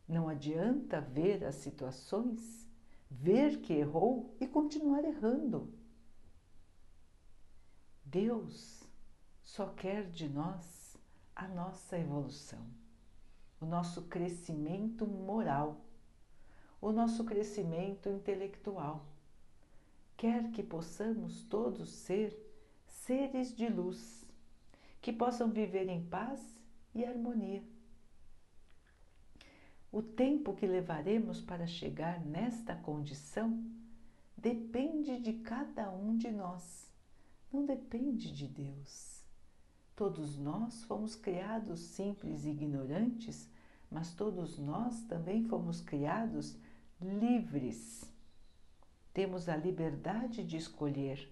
Não 0.07 0.27
adianta 0.27 0.99
ver 0.99 1.43
as 1.43 1.55
situações, 1.55 2.67
ver 3.09 3.61
que 3.61 3.73
errou 3.73 4.35
e 4.39 4.47
continuar 4.47 5.03
errando. 5.03 5.73
Deus 8.03 8.83
só 9.41 9.67
quer 9.67 10.09
de 10.09 10.27
nós 10.27 10.97
a 11.35 11.47
nossa 11.47 11.97
evolução 11.97 12.81
o 13.61 13.65
nosso 13.65 14.01
crescimento 14.07 15.05
moral, 15.05 15.85
o 16.81 16.91
nosso 16.91 17.23
crescimento 17.23 18.09
intelectual. 18.09 19.05
Quer 20.17 20.51
que 20.51 20.63
possamos 20.63 21.43
todos 21.43 21.91
ser 21.91 22.35
seres 22.87 23.55
de 23.55 23.69
luz, 23.69 24.25
que 24.99 25.13
possam 25.13 25.51
viver 25.51 25.87
em 25.87 26.03
paz 26.03 26.41
e 26.93 27.05
harmonia. 27.05 27.63
O 29.91 30.01
tempo 30.01 30.53
que 30.53 30.65
levaremos 30.65 31.41
para 31.41 31.67
chegar 31.67 32.23
nesta 32.25 32.75
condição 32.75 33.63
depende 34.37 35.19
de 35.19 35.33
cada 35.33 35.91
um 35.91 36.17
de 36.17 36.31
nós, 36.31 36.89
não 37.51 37.65
depende 37.65 38.31
de 38.31 38.47
Deus. 38.47 39.23
Todos 39.95 40.37
nós 40.37 40.83
fomos 40.85 41.15
criados 41.15 41.79
simples 41.81 42.45
e 42.45 42.51
ignorantes 42.51 43.49
mas 43.91 44.13
todos 44.13 44.57
nós 44.57 45.03
também 45.03 45.43
fomos 45.43 45.81
criados 45.81 46.57
livres. 47.01 48.09
Temos 49.13 49.49
a 49.49 49.57
liberdade 49.57 50.45
de 50.45 50.55
escolher, 50.55 51.29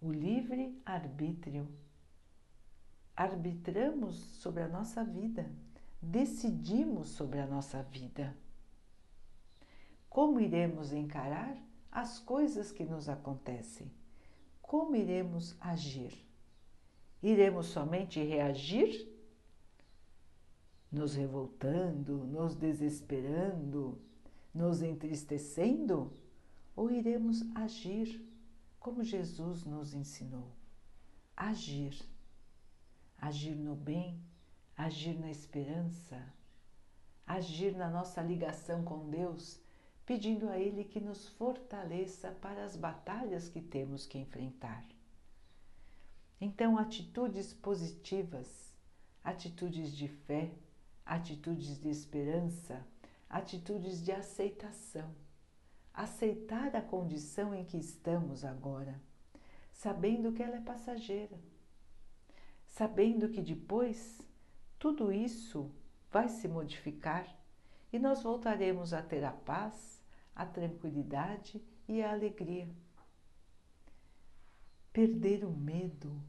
o 0.00 0.10
livre 0.10 0.76
arbítrio. 0.84 1.68
Arbitramos 3.14 4.16
sobre 4.16 4.64
a 4.64 4.68
nossa 4.68 5.04
vida, 5.04 5.48
decidimos 6.02 7.10
sobre 7.10 7.38
a 7.38 7.46
nossa 7.46 7.82
vida. 7.82 8.36
Como 10.10 10.40
iremos 10.40 10.92
encarar 10.92 11.56
as 11.90 12.18
coisas 12.18 12.72
que 12.72 12.84
nos 12.84 13.08
acontecem? 13.08 13.90
Como 14.60 14.96
iremos 14.96 15.56
agir? 15.60 16.12
Iremos 17.22 17.66
somente 17.66 18.22
reagir 18.22 19.12
nos 20.92 21.14
revoltando, 21.14 22.18
nos 22.26 22.54
desesperando, 22.54 23.98
nos 24.52 24.82
entristecendo? 24.82 26.12
Ou 26.76 26.90
iremos 26.90 27.42
agir 27.54 28.28
como 28.78 29.02
Jesus 29.02 29.64
nos 29.64 29.94
ensinou? 29.94 30.50
Agir. 31.34 31.94
Agir 33.16 33.56
no 33.56 33.74
bem, 33.74 34.20
agir 34.82 35.16
na 35.18 35.30
esperança, 35.30 36.20
agir 37.24 37.76
na 37.76 37.88
nossa 37.88 38.20
ligação 38.20 38.82
com 38.82 39.08
Deus, 39.08 39.60
pedindo 40.04 40.48
a 40.48 40.58
Ele 40.58 40.82
que 40.82 40.98
nos 41.00 41.28
fortaleça 41.28 42.32
para 42.40 42.64
as 42.64 42.76
batalhas 42.76 43.48
que 43.48 43.60
temos 43.60 44.06
que 44.06 44.18
enfrentar. 44.18 44.84
Então, 46.40 46.76
atitudes 46.76 47.52
positivas, 47.52 48.74
atitudes 49.22 49.92
de 49.92 50.08
fé, 50.08 50.50
atitudes 51.06 51.78
de 51.78 51.88
esperança, 51.88 52.84
atitudes 53.30 54.02
de 54.02 54.10
aceitação, 54.10 55.14
aceitar 55.94 56.74
a 56.74 56.82
condição 56.82 57.54
em 57.54 57.64
que 57.64 57.76
estamos 57.76 58.44
agora, 58.44 59.00
sabendo 59.72 60.32
que 60.32 60.42
ela 60.42 60.56
é 60.56 60.60
passageira, 60.60 61.38
sabendo 62.66 63.28
que 63.28 63.40
depois 63.40 64.31
tudo 64.82 65.12
isso 65.12 65.70
vai 66.10 66.28
se 66.28 66.48
modificar 66.48 67.24
e 67.92 68.00
nós 68.00 68.20
voltaremos 68.24 68.92
a 68.92 69.00
ter 69.00 69.22
a 69.22 69.30
paz, 69.30 70.02
a 70.34 70.44
tranquilidade 70.44 71.62
e 71.86 72.02
a 72.02 72.10
alegria. 72.10 72.68
Perder 74.92 75.44
o 75.44 75.52
medo, 75.52 76.20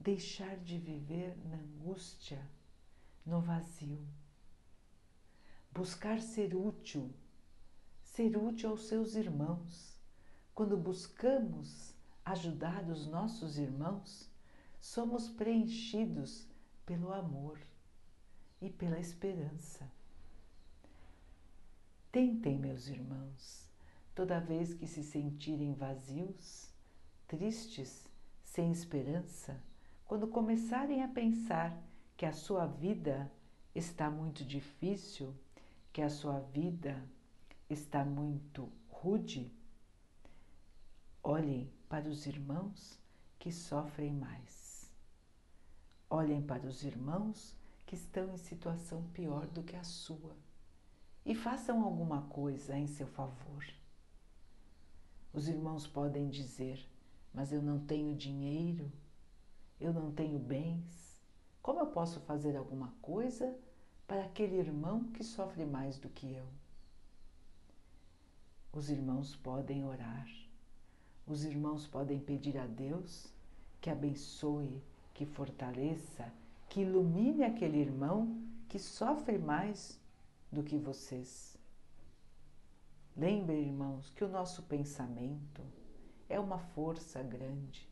deixar 0.00 0.56
de 0.56 0.78
viver 0.78 1.36
na 1.44 1.58
angústia, 1.58 2.40
no 3.26 3.38
vazio. 3.38 4.02
Buscar 5.70 6.22
ser 6.22 6.54
útil, 6.54 7.12
ser 8.02 8.34
útil 8.34 8.70
aos 8.70 8.86
seus 8.86 9.14
irmãos. 9.14 10.00
Quando 10.54 10.74
buscamos 10.74 11.94
ajudar 12.24 12.88
os 12.88 13.06
nossos 13.06 13.58
irmãos, 13.58 14.30
somos 14.80 15.28
preenchidos 15.28 16.48
pelo 16.86 17.12
amor 17.12 17.58
e 18.60 18.70
pela 18.70 18.98
esperança. 18.98 19.90
Tentem, 22.10 22.58
meus 22.58 22.88
irmãos, 22.88 23.68
toda 24.14 24.40
vez 24.40 24.74
que 24.74 24.86
se 24.86 25.02
sentirem 25.02 25.74
vazios, 25.74 26.70
tristes, 27.26 28.08
sem 28.44 28.70
esperança, 28.70 29.60
quando 30.06 30.28
começarem 30.28 31.02
a 31.02 31.08
pensar 31.08 31.76
que 32.16 32.24
a 32.24 32.32
sua 32.32 32.66
vida 32.66 33.30
está 33.74 34.08
muito 34.08 34.44
difícil, 34.44 35.34
que 35.92 36.02
a 36.02 36.08
sua 36.08 36.38
vida 36.38 37.02
está 37.68 38.04
muito 38.04 38.70
rude, 38.88 39.52
olhem 41.22 41.70
para 41.88 42.08
os 42.08 42.26
irmãos 42.26 42.98
que 43.38 43.50
sofrem 43.50 44.12
mais. 44.12 44.63
Olhem 46.08 46.42
para 46.42 46.66
os 46.66 46.84
irmãos 46.84 47.56
que 47.86 47.94
estão 47.94 48.32
em 48.32 48.36
situação 48.36 49.02
pior 49.12 49.46
do 49.46 49.62
que 49.62 49.76
a 49.76 49.84
sua 49.84 50.36
e 51.24 51.34
façam 51.34 51.82
alguma 51.82 52.22
coisa 52.22 52.76
em 52.76 52.86
seu 52.86 53.06
favor. 53.06 53.64
Os 55.32 55.48
irmãos 55.48 55.86
podem 55.86 56.28
dizer: 56.28 56.86
Mas 57.32 57.52
eu 57.52 57.62
não 57.62 57.84
tenho 57.84 58.14
dinheiro, 58.14 58.92
eu 59.80 59.92
não 59.92 60.12
tenho 60.12 60.38
bens. 60.38 61.22
Como 61.62 61.80
eu 61.80 61.86
posso 61.86 62.20
fazer 62.20 62.56
alguma 62.56 62.94
coisa 63.00 63.58
para 64.06 64.24
aquele 64.24 64.56
irmão 64.56 65.04
que 65.12 65.24
sofre 65.24 65.64
mais 65.64 65.98
do 65.98 66.08
que 66.08 66.32
eu? 66.32 66.46
Os 68.72 68.90
irmãos 68.90 69.34
podem 69.36 69.84
orar, 69.84 70.28
os 71.26 71.44
irmãos 71.44 71.86
podem 71.86 72.20
pedir 72.20 72.58
a 72.58 72.66
Deus 72.66 73.32
que 73.80 73.88
abençoe, 73.88 74.82
que 75.14 75.24
fortaleça, 75.24 76.30
que 76.68 76.80
ilumine 76.80 77.44
aquele 77.44 77.78
irmão 77.78 78.44
que 78.68 78.78
sofre 78.78 79.38
mais 79.38 80.00
do 80.50 80.62
que 80.62 80.76
vocês. 80.76 81.56
Lembre, 83.16 83.56
irmãos, 83.56 84.10
que 84.10 84.24
o 84.24 84.28
nosso 84.28 84.64
pensamento 84.64 85.62
é 86.28 86.38
uma 86.40 86.58
força 86.58 87.22
grande, 87.22 87.88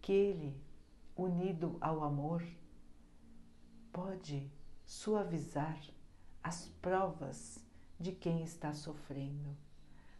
que 0.00 0.12
ele, 0.12 0.58
unido 1.14 1.76
ao 1.82 2.02
amor, 2.02 2.42
pode 3.92 4.50
suavizar 4.86 5.78
as 6.42 6.68
provas 6.80 7.62
de 8.00 8.12
quem 8.12 8.42
está 8.42 8.72
sofrendo, 8.72 9.54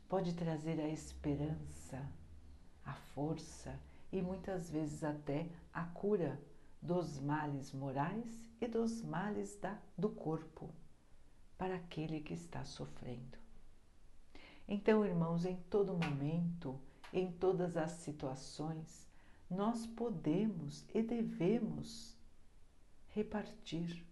pode 0.09 0.35
trazer 0.35 0.79
a 0.79 0.89
esperança, 0.89 2.07
a 2.85 2.93
força 2.93 3.79
e 4.15 4.23
muitas 4.23 4.71
vezes 4.71 5.03
até 5.03 5.49
a 5.73 5.83
cura 5.87 6.41
dos 6.81 7.19
males 7.19 7.73
morais 7.73 8.49
e 8.61 8.69
dos 8.69 9.03
males 9.03 9.57
da, 9.57 9.77
do 9.99 10.09
corpo 10.09 10.73
para 11.59 11.75
aquele 11.75 12.21
que 12.21 12.33
está 12.33 12.65
sofrendo. 12.65 13.37
Então, 14.69 15.05
irmãos, 15.05 15.45
em 15.45 15.57
todo 15.69 15.99
momento, 15.99 16.81
em 17.13 17.33
todas 17.33 17.77
as 17.77 17.91
situações, 17.91 19.11
nós 19.51 19.85
podemos 19.85 20.85
e 20.95 21.03
devemos 21.03 22.17
repartir 23.09 24.07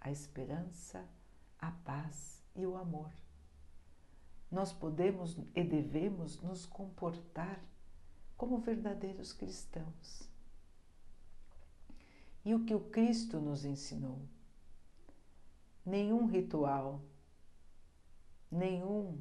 a 0.00 0.08
esperança, 0.08 1.04
a 1.58 1.72
paz 1.72 2.44
e 2.54 2.64
o 2.64 2.76
amor. 2.76 3.10
Nós 4.48 4.72
podemos 4.72 5.36
e 5.52 5.64
devemos 5.64 6.40
nos 6.40 6.64
comportar 6.64 7.60
como 8.36 8.58
verdadeiros 8.58 9.32
cristãos 9.32 10.28
e 12.44 12.54
o 12.54 12.64
que 12.64 12.74
o 12.74 12.80
Cristo 12.80 13.40
nos 13.40 13.64
ensinou. 13.64 14.20
Nenhum 15.84 16.26
ritual, 16.26 17.00
nenhum, 18.50 19.20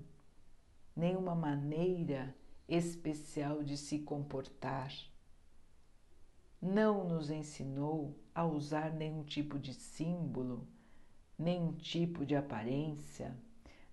nenhuma 0.96 1.34
maneira 1.34 2.36
especial 2.68 3.64
de 3.64 3.78
se 3.78 4.00
comportar 4.00 4.92
não 6.62 7.08
nos 7.08 7.30
ensinou 7.30 8.16
a 8.34 8.46
usar 8.46 8.94
nenhum 8.94 9.24
tipo 9.24 9.58
de 9.58 9.74
símbolo, 9.74 10.68
nenhum 11.38 11.74
tipo 11.74 12.26
de 12.26 12.36
aparência, 12.36 13.36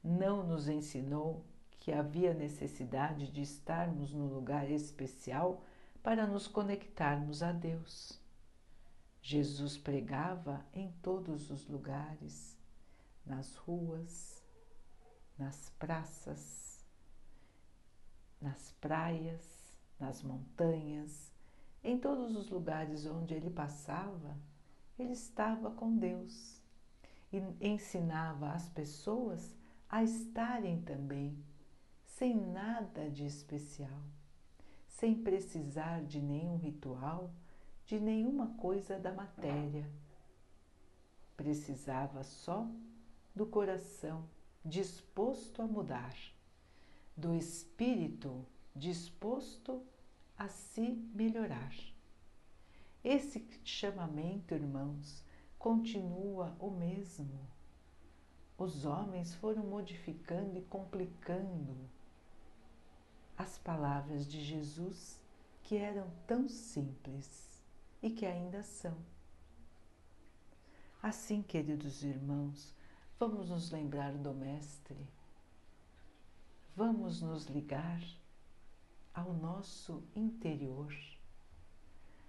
não 0.02 0.42
nos 0.46 0.68
ensinou 0.68 1.44
que 1.82 1.90
havia 1.90 2.32
necessidade 2.32 3.28
de 3.32 3.42
estarmos 3.42 4.14
num 4.14 4.28
lugar 4.28 4.70
especial 4.70 5.64
para 6.00 6.28
nos 6.28 6.46
conectarmos 6.46 7.42
a 7.42 7.50
Deus. 7.50 8.20
Jesus 9.20 9.76
pregava 9.76 10.64
em 10.72 10.92
todos 11.02 11.50
os 11.50 11.66
lugares, 11.66 12.56
nas 13.26 13.56
ruas, 13.56 14.40
nas 15.36 15.70
praças, 15.70 16.86
nas 18.40 18.70
praias, 18.80 19.76
nas 19.98 20.22
montanhas, 20.22 21.32
em 21.82 21.98
todos 21.98 22.36
os 22.36 22.48
lugares 22.48 23.06
onde 23.06 23.34
ele 23.34 23.50
passava, 23.50 24.36
ele 24.96 25.14
estava 25.14 25.72
com 25.72 25.96
Deus 25.96 26.62
e 27.32 27.42
ensinava 27.60 28.52
as 28.52 28.68
pessoas 28.68 29.52
a 29.88 30.04
estarem 30.04 30.80
também, 30.82 31.36
sem 32.22 32.36
nada 32.36 33.10
de 33.10 33.26
especial, 33.26 34.00
sem 34.86 35.12
precisar 35.12 36.04
de 36.04 36.22
nenhum 36.22 36.56
ritual 36.56 37.32
de 37.84 37.98
nenhuma 37.98 38.54
coisa 38.58 38.96
da 38.96 39.12
matéria. 39.12 39.90
Precisava 41.36 42.22
só 42.22 42.64
do 43.34 43.44
coração 43.44 44.24
disposto 44.64 45.62
a 45.62 45.66
mudar, 45.66 46.14
do 47.16 47.34
espírito 47.34 48.46
disposto 48.72 49.82
a 50.38 50.46
se 50.46 50.92
melhorar. 51.12 51.74
Esse 53.02 53.44
chamamento, 53.64 54.54
irmãos, 54.54 55.24
continua 55.58 56.56
o 56.60 56.70
mesmo. 56.70 57.40
Os 58.56 58.84
homens 58.84 59.34
foram 59.34 59.64
modificando 59.64 60.56
e 60.56 60.62
complicando 60.62 61.90
as 63.42 63.58
palavras 63.58 64.24
de 64.24 64.40
Jesus 64.40 65.20
que 65.64 65.76
eram 65.76 66.08
tão 66.28 66.48
simples 66.48 67.60
e 68.00 68.08
que 68.08 68.24
ainda 68.24 68.62
são. 68.62 68.96
Assim, 71.02 71.42
queridos 71.42 72.04
irmãos, 72.04 72.72
vamos 73.18 73.50
nos 73.50 73.72
lembrar 73.72 74.12
do 74.12 74.32
Mestre, 74.32 74.96
vamos 76.76 77.20
nos 77.20 77.46
ligar 77.46 78.00
ao 79.12 79.32
nosso 79.32 80.04
interior, 80.14 80.94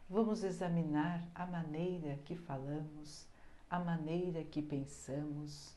vamos 0.09 0.43
examinar 0.43 1.29
a 1.35 1.45
maneira 1.45 2.17
que 2.25 2.35
falamos, 2.35 3.27
a 3.69 3.79
maneira 3.79 4.43
que 4.43 4.63
pensamos 4.63 5.75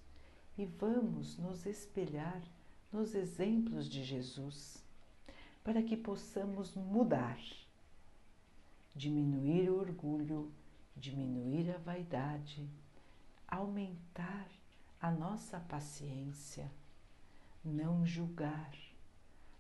e 0.57 0.65
vamos 0.65 1.37
nos 1.37 1.67
espelhar 1.67 2.43
nos 2.91 3.15
exemplos 3.15 3.87
de 3.87 4.03
Jesus 4.03 4.86
para 5.67 5.83
que 5.83 5.97
possamos 5.97 6.77
mudar 6.77 7.41
diminuir 8.95 9.69
o 9.69 9.81
orgulho, 9.81 10.53
diminuir 10.97 11.75
a 11.75 11.79
vaidade, 11.79 12.71
aumentar 13.49 14.47
a 15.01 15.11
nossa 15.11 15.59
paciência, 15.59 16.71
não 17.65 18.07
julgar, 18.07 18.73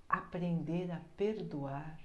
aprender 0.08 0.92
a 0.92 1.00
perdoar, 1.16 1.98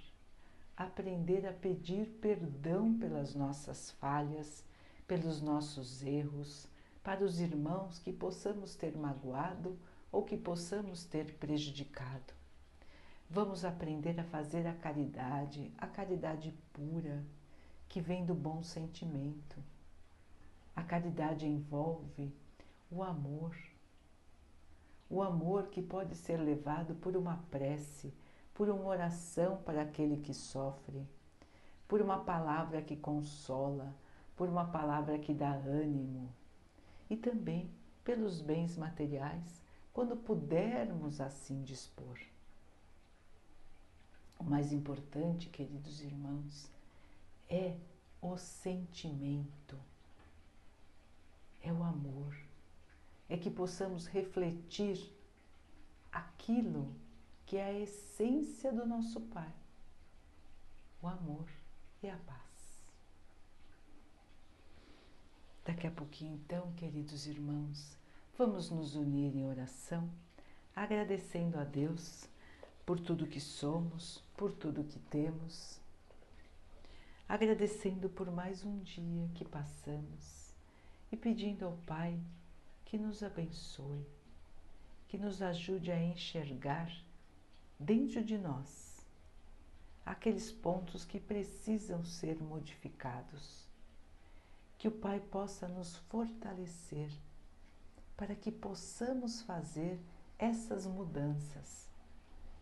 aprender 0.75 1.45
a 1.45 1.53
pedir 1.53 2.07
perdão 2.19 2.97
pelas 2.97 3.35
nossas 3.35 3.91
falhas, 3.91 4.65
pelos 5.07 5.43
nossos 5.43 6.01
erros, 6.01 6.65
para 7.03 7.23
os 7.23 7.39
irmãos 7.39 7.99
que 7.99 8.11
possamos 8.11 8.73
ter 8.73 8.97
magoado 8.97 9.77
ou 10.11 10.23
que 10.23 10.37
possamos 10.37 11.05
ter 11.05 11.35
prejudicado. 11.35 12.40
Vamos 13.33 13.63
aprender 13.63 14.19
a 14.19 14.25
fazer 14.25 14.67
a 14.67 14.73
caridade, 14.73 15.71
a 15.77 15.87
caridade 15.87 16.53
pura, 16.73 17.23
que 17.87 18.01
vem 18.01 18.25
do 18.25 18.35
bom 18.35 18.61
sentimento. 18.61 19.55
A 20.75 20.83
caridade 20.83 21.47
envolve 21.47 22.29
o 22.91 23.01
amor. 23.01 23.55
O 25.09 25.21
amor 25.21 25.67
que 25.67 25.81
pode 25.81 26.13
ser 26.13 26.41
levado 26.41 26.93
por 26.95 27.15
uma 27.15 27.37
prece, 27.49 28.13
por 28.53 28.67
uma 28.67 28.83
oração 28.83 29.61
para 29.63 29.83
aquele 29.83 30.17
que 30.17 30.33
sofre, 30.33 31.07
por 31.87 32.01
uma 32.01 32.17
palavra 32.25 32.81
que 32.81 32.97
consola, 32.97 33.95
por 34.35 34.49
uma 34.49 34.65
palavra 34.65 35.17
que 35.17 35.33
dá 35.33 35.51
ânimo 35.53 36.29
e 37.09 37.15
também 37.15 37.71
pelos 38.03 38.41
bens 38.41 38.75
materiais, 38.75 39.63
quando 39.93 40.17
pudermos 40.17 41.21
assim 41.21 41.63
dispor. 41.63 42.19
O 44.41 44.43
mais 44.43 44.73
importante, 44.73 45.49
queridos 45.49 46.01
irmãos, 46.01 46.67
é 47.47 47.77
o 48.19 48.35
sentimento, 48.37 49.79
é 51.61 51.71
o 51.71 51.83
amor, 51.83 52.35
é 53.29 53.37
que 53.37 53.51
possamos 53.51 54.07
refletir 54.07 54.97
aquilo 56.11 56.91
que 57.45 57.55
é 57.55 57.65
a 57.65 57.79
essência 57.79 58.73
do 58.73 58.83
nosso 58.83 59.21
Pai, 59.21 59.53
o 61.03 61.07
amor 61.07 61.47
e 62.01 62.09
a 62.09 62.17
paz. 62.17 62.81
Daqui 65.63 65.85
a 65.85 65.91
pouquinho, 65.91 66.33
então, 66.33 66.73
queridos 66.73 67.27
irmãos, 67.27 67.95
vamos 68.35 68.71
nos 68.71 68.95
unir 68.95 69.35
em 69.35 69.45
oração, 69.45 70.09
agradecendo 70.75 71.59
a 71.59 71.63
Deus 71.63 72.30
por 72.91 72.99
tudo 72.99 73.25
que 73.25 73.39
somos, 73.39 74.21
por 74.35 74.51
tudo 74.51 74.83
que 74.83 74.99
temos, 74.99 75.79
agradecendo 77.25 78.09
por 78.09 78.29
mais 78.29 78.65
um 78.65 78.79
dia 78.79 79.29
que 79.33 79.45
passamos 79.45 80.53
e 81.09 81.15
pedindo 81.15 81.65
ao 81.65 81.77
Pai 81.87 82.19
que 82.83 82.97
nos 82.97 83.23
abençoe, 83.23 84.05
que 85.07 85.17
nos 85.17 85.41
ajude 85.41 85.89
a 85.89 86.03
enxergar 86.03 86.91
dentro 87.79 88.21
de 88.21 88.37
nós 88.37 89.05
aqueles 90.05 90.51
pontos 90.51 91.05
que 91.05 91.17
precisam 91.17 92.03
ser 92.03 92.43
modificados. 92.43 93.69
Que 94.77 94.89
o 94.89 94.91
Pai 94.91 95.21
possa 95.21 95.65
nos 95.65 95.95
fortalecer 96.09 97.09
para 98.17 98.35
que 98.35 98.51
possamos 98.51 99.41
fazer 99.43 99.97
essas 100.37 100.85
mudanças 100.85 101.89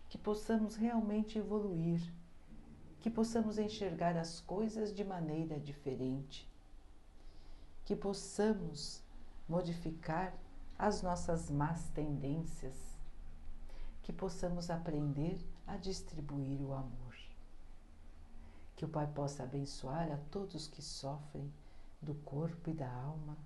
que 0.10 0.17
possamos 0.17 0.76
realmente 0.76 1.38
evoluir, 1.38 2.02
que 3.00 3.10
possamos 3.10 3.58
enxergar 3.60 4.17
as 4.17 4.39
coisas 4.41 4.93
de 4.93 5.04
maneira 5.04 5.60
diferente, 5.60 6.50
que 7.86 7.95
possamos 7.95 9.02
modificar 9.48 10.34
as 10.78 11.02
nossas 11.02 11.50
más 11.50 11.89
tendências, 11.89 12.76
que 14.02 14.12
possamos 14.12 14.69
aprender 14.69 15.39
a 15.67 15.78
distribuir 15.78 16.60
o 16.62 16.74
amor. 16.74 17.15
Que 18.76 18.86
o 18.86 18.89
Pai 18.89 19.06
possa 19.08 19.43
abençoar 19.43 20.12
a 20.12 20.17
todos 20.32 20.67
que 20.67 20.82
sofrem 20.82 21.54
do 22.02 22.15
corpo 22.15 22.69
e 22.69 22.74
da 22.74 22.91
alma, 22.91 23.38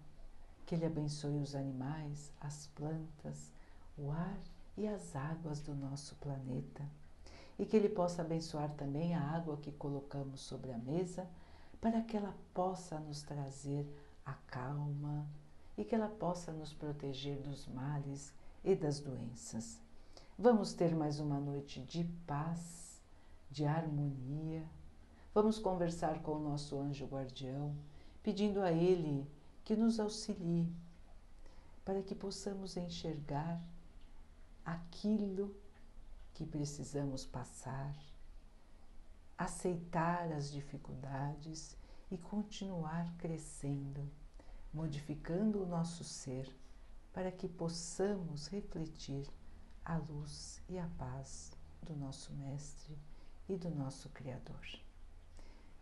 que 0.65 0.75
Ele 0.75 0.85
abençoe 0.85 1.39
os 1.39 1.55
animais, 1.55 2.31
as 2.39 2.67
plantas, 2.67 3.51
o 3.97 4.11
ar 4.11 4.39
e 4.77 4.87
as 4.87 5.15
águas 5.15 5.61
do 5.61 5.75
nosso 5.75 6.15
planeta, 6.15 6.83
e 7.57 7.65
que 7.65 7.77
Ele 7.77 7.89
possa 7.89 8.21
abençoar 8.21 8.71
também 8.71 9.13
a 9.13 9.21
água 9.21 9.57
que 9.57 9.71
colocamos 9.71 10.41
sobre 10.41 10.71
a 10.71 10.77
mesa, 10.77 11.27
para 11.79 12.01
que 12.01 12.15
ela 12.15 12.33
possa 12.53 12.99
nos 12.99 13.21
trazer 13.21 13.85
a 14.25 14.33
calma 14.47 15.27
e 15.77 15.83
que 15.83 15.93
ela 15.93 16.07
possa 16.07 16.51
nos 16.51 16.73
proteger 16.73 17.37
dos 17.41 17.67
males 17.67 18.33
e 18.63 18.73
das 18.73 18.99
doenças. 18.99 19.81
Vamos 20.37 20.73
ter 20.73 20.95
mais 20.95 21.19
uma 21.19 21.39
noite 21.39 21.81
de 21.81 22.05
paz, 22.25 23.01
de 23.51 23.65
harmonia. 23.65 24.63
Vamos 25.33 25.59
conversar 25.59 26.21
com 26.21 26.33
o 26.33 26.39
nosso 26.39 26.79
anjo 26.79 27.05
guardião, 27.05 27.75
pedindo 28.23 28.61
a 28.61 28.71
ele 28.71 29.29
que 29.63 29.75
nos 29.75 29.99
auxilie 29.99 30.73
para 31.83 32.01
que 32.01 32.15
possamos 32.15 32.77
enxergar 32.77 33.61
aquilo 34.65 35.55
que 36.33 36.45
precisamos 36.45 37.25
passar, 37.25 37.95
aceitar 39.37 40.31
as 40.31 40.51
dificuldades 40.51 41.77
e 42.09 42.17
continuar 42.17 43.11
crescendo, 43.17 44.09
modificando 44.73 45.61
o 45.61 45.65
nosso 45.65 46.03
ser 46.03 46.49
para 47.13 47.31
que 47.31 47.47
possamos 47.47 48.47
refletir 48.47 49.27
a 49.85 49.97
luz 49.97 50.61
e 50.67 50.79
a 50.79 50.87
paz 50.97 51.51
do 51.81 51.95
nosso 51.95 52.33
Mestre 52.33 52.97
e 53.47 53.55
do 53.55 53.69
nosso 53.69 54.09
Criador. 54.09 54.65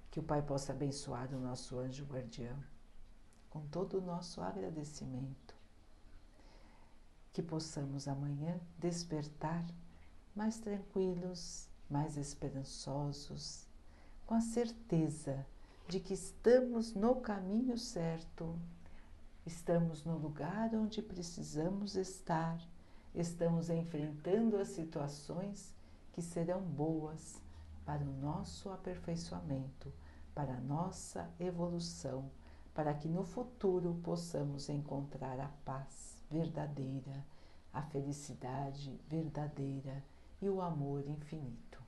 Que 0.10 0.20
o 0.20 0.24
Pai 0.24 0.42
possa 0.42 0.74
abençoar 0.74 1.34
o 1.34 1.40
nosso 1.40 1.80
anjo 1.80 2.06
guardião 2.06 2.62
com 3.50 3.66
todo 3.68 4.00
o 4.00 4.02
nosso 4.02 4.42
agradecimento 4.42 5.61
que 7.34 7.42
possamos 7.42 8.10
amanhã 8.10 8.60
despertar 8.78 9.66
mais 10.36 10.60
tranquilos, 10.60 11.70
mais 11.90 12.18
esperançosos, 12.18 13.66
com 14.26 14.34
a 14.34 14.42
certeza 14.42 15.46
de 15.88 16.00
que 16.00 16.14
estamos 16.14 16.94
no 16.94 17.16
caminho 17.16 17.78
certo, 17.78 18.58
estamos 19.46 20.04
no 20.04 20.18
lugar 20.18 20.76
onde 20.76 21.02
precisamos 21.02 21.96
estar, 21.96 22.60
estamos 23.16 23.70
enfrentando 23.70 24.58
as 24.58 24.70
situações 24.70 25.74
que 26.12 26.22
serão 26.22 26.62
boas 26.62 27.42
para 27.86 28.04
o 28.04 28.14
nosso 28.22 28.70
aperfeiçoamento, 28.70 29.92
para 30.36 30.56
a 30.56 30.62
nossa 30.62 31.30
evolução, 31.40 32.30
para 32.74 32.94
que 32.94 33.08
no 33.08 33.24
futuro 33.24 34.00
possamos 34.04 34.70
encontrar 34.70 35.40
a 35.40 35.50
paz 35.66 36.11
verdadeira, 36.32 37.26
a 37.74 37.82
felicidade 37.82 39.00
verdadeira 39.08 40.04
e 40.42 40.50
o 40.50 40.62
amor 40.62 41.06
infinito. 41.08 41.80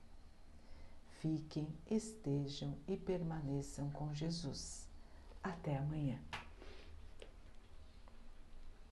Fiquem, 1.20 1.66
estejam 1.90 2.76
e 2.86 2.96
permaneçam 2.96 3.90
com 3.90 4.12
Jesus. 4.12 4.86
Até 5.42 5.78
amanhã. 5.78 6.18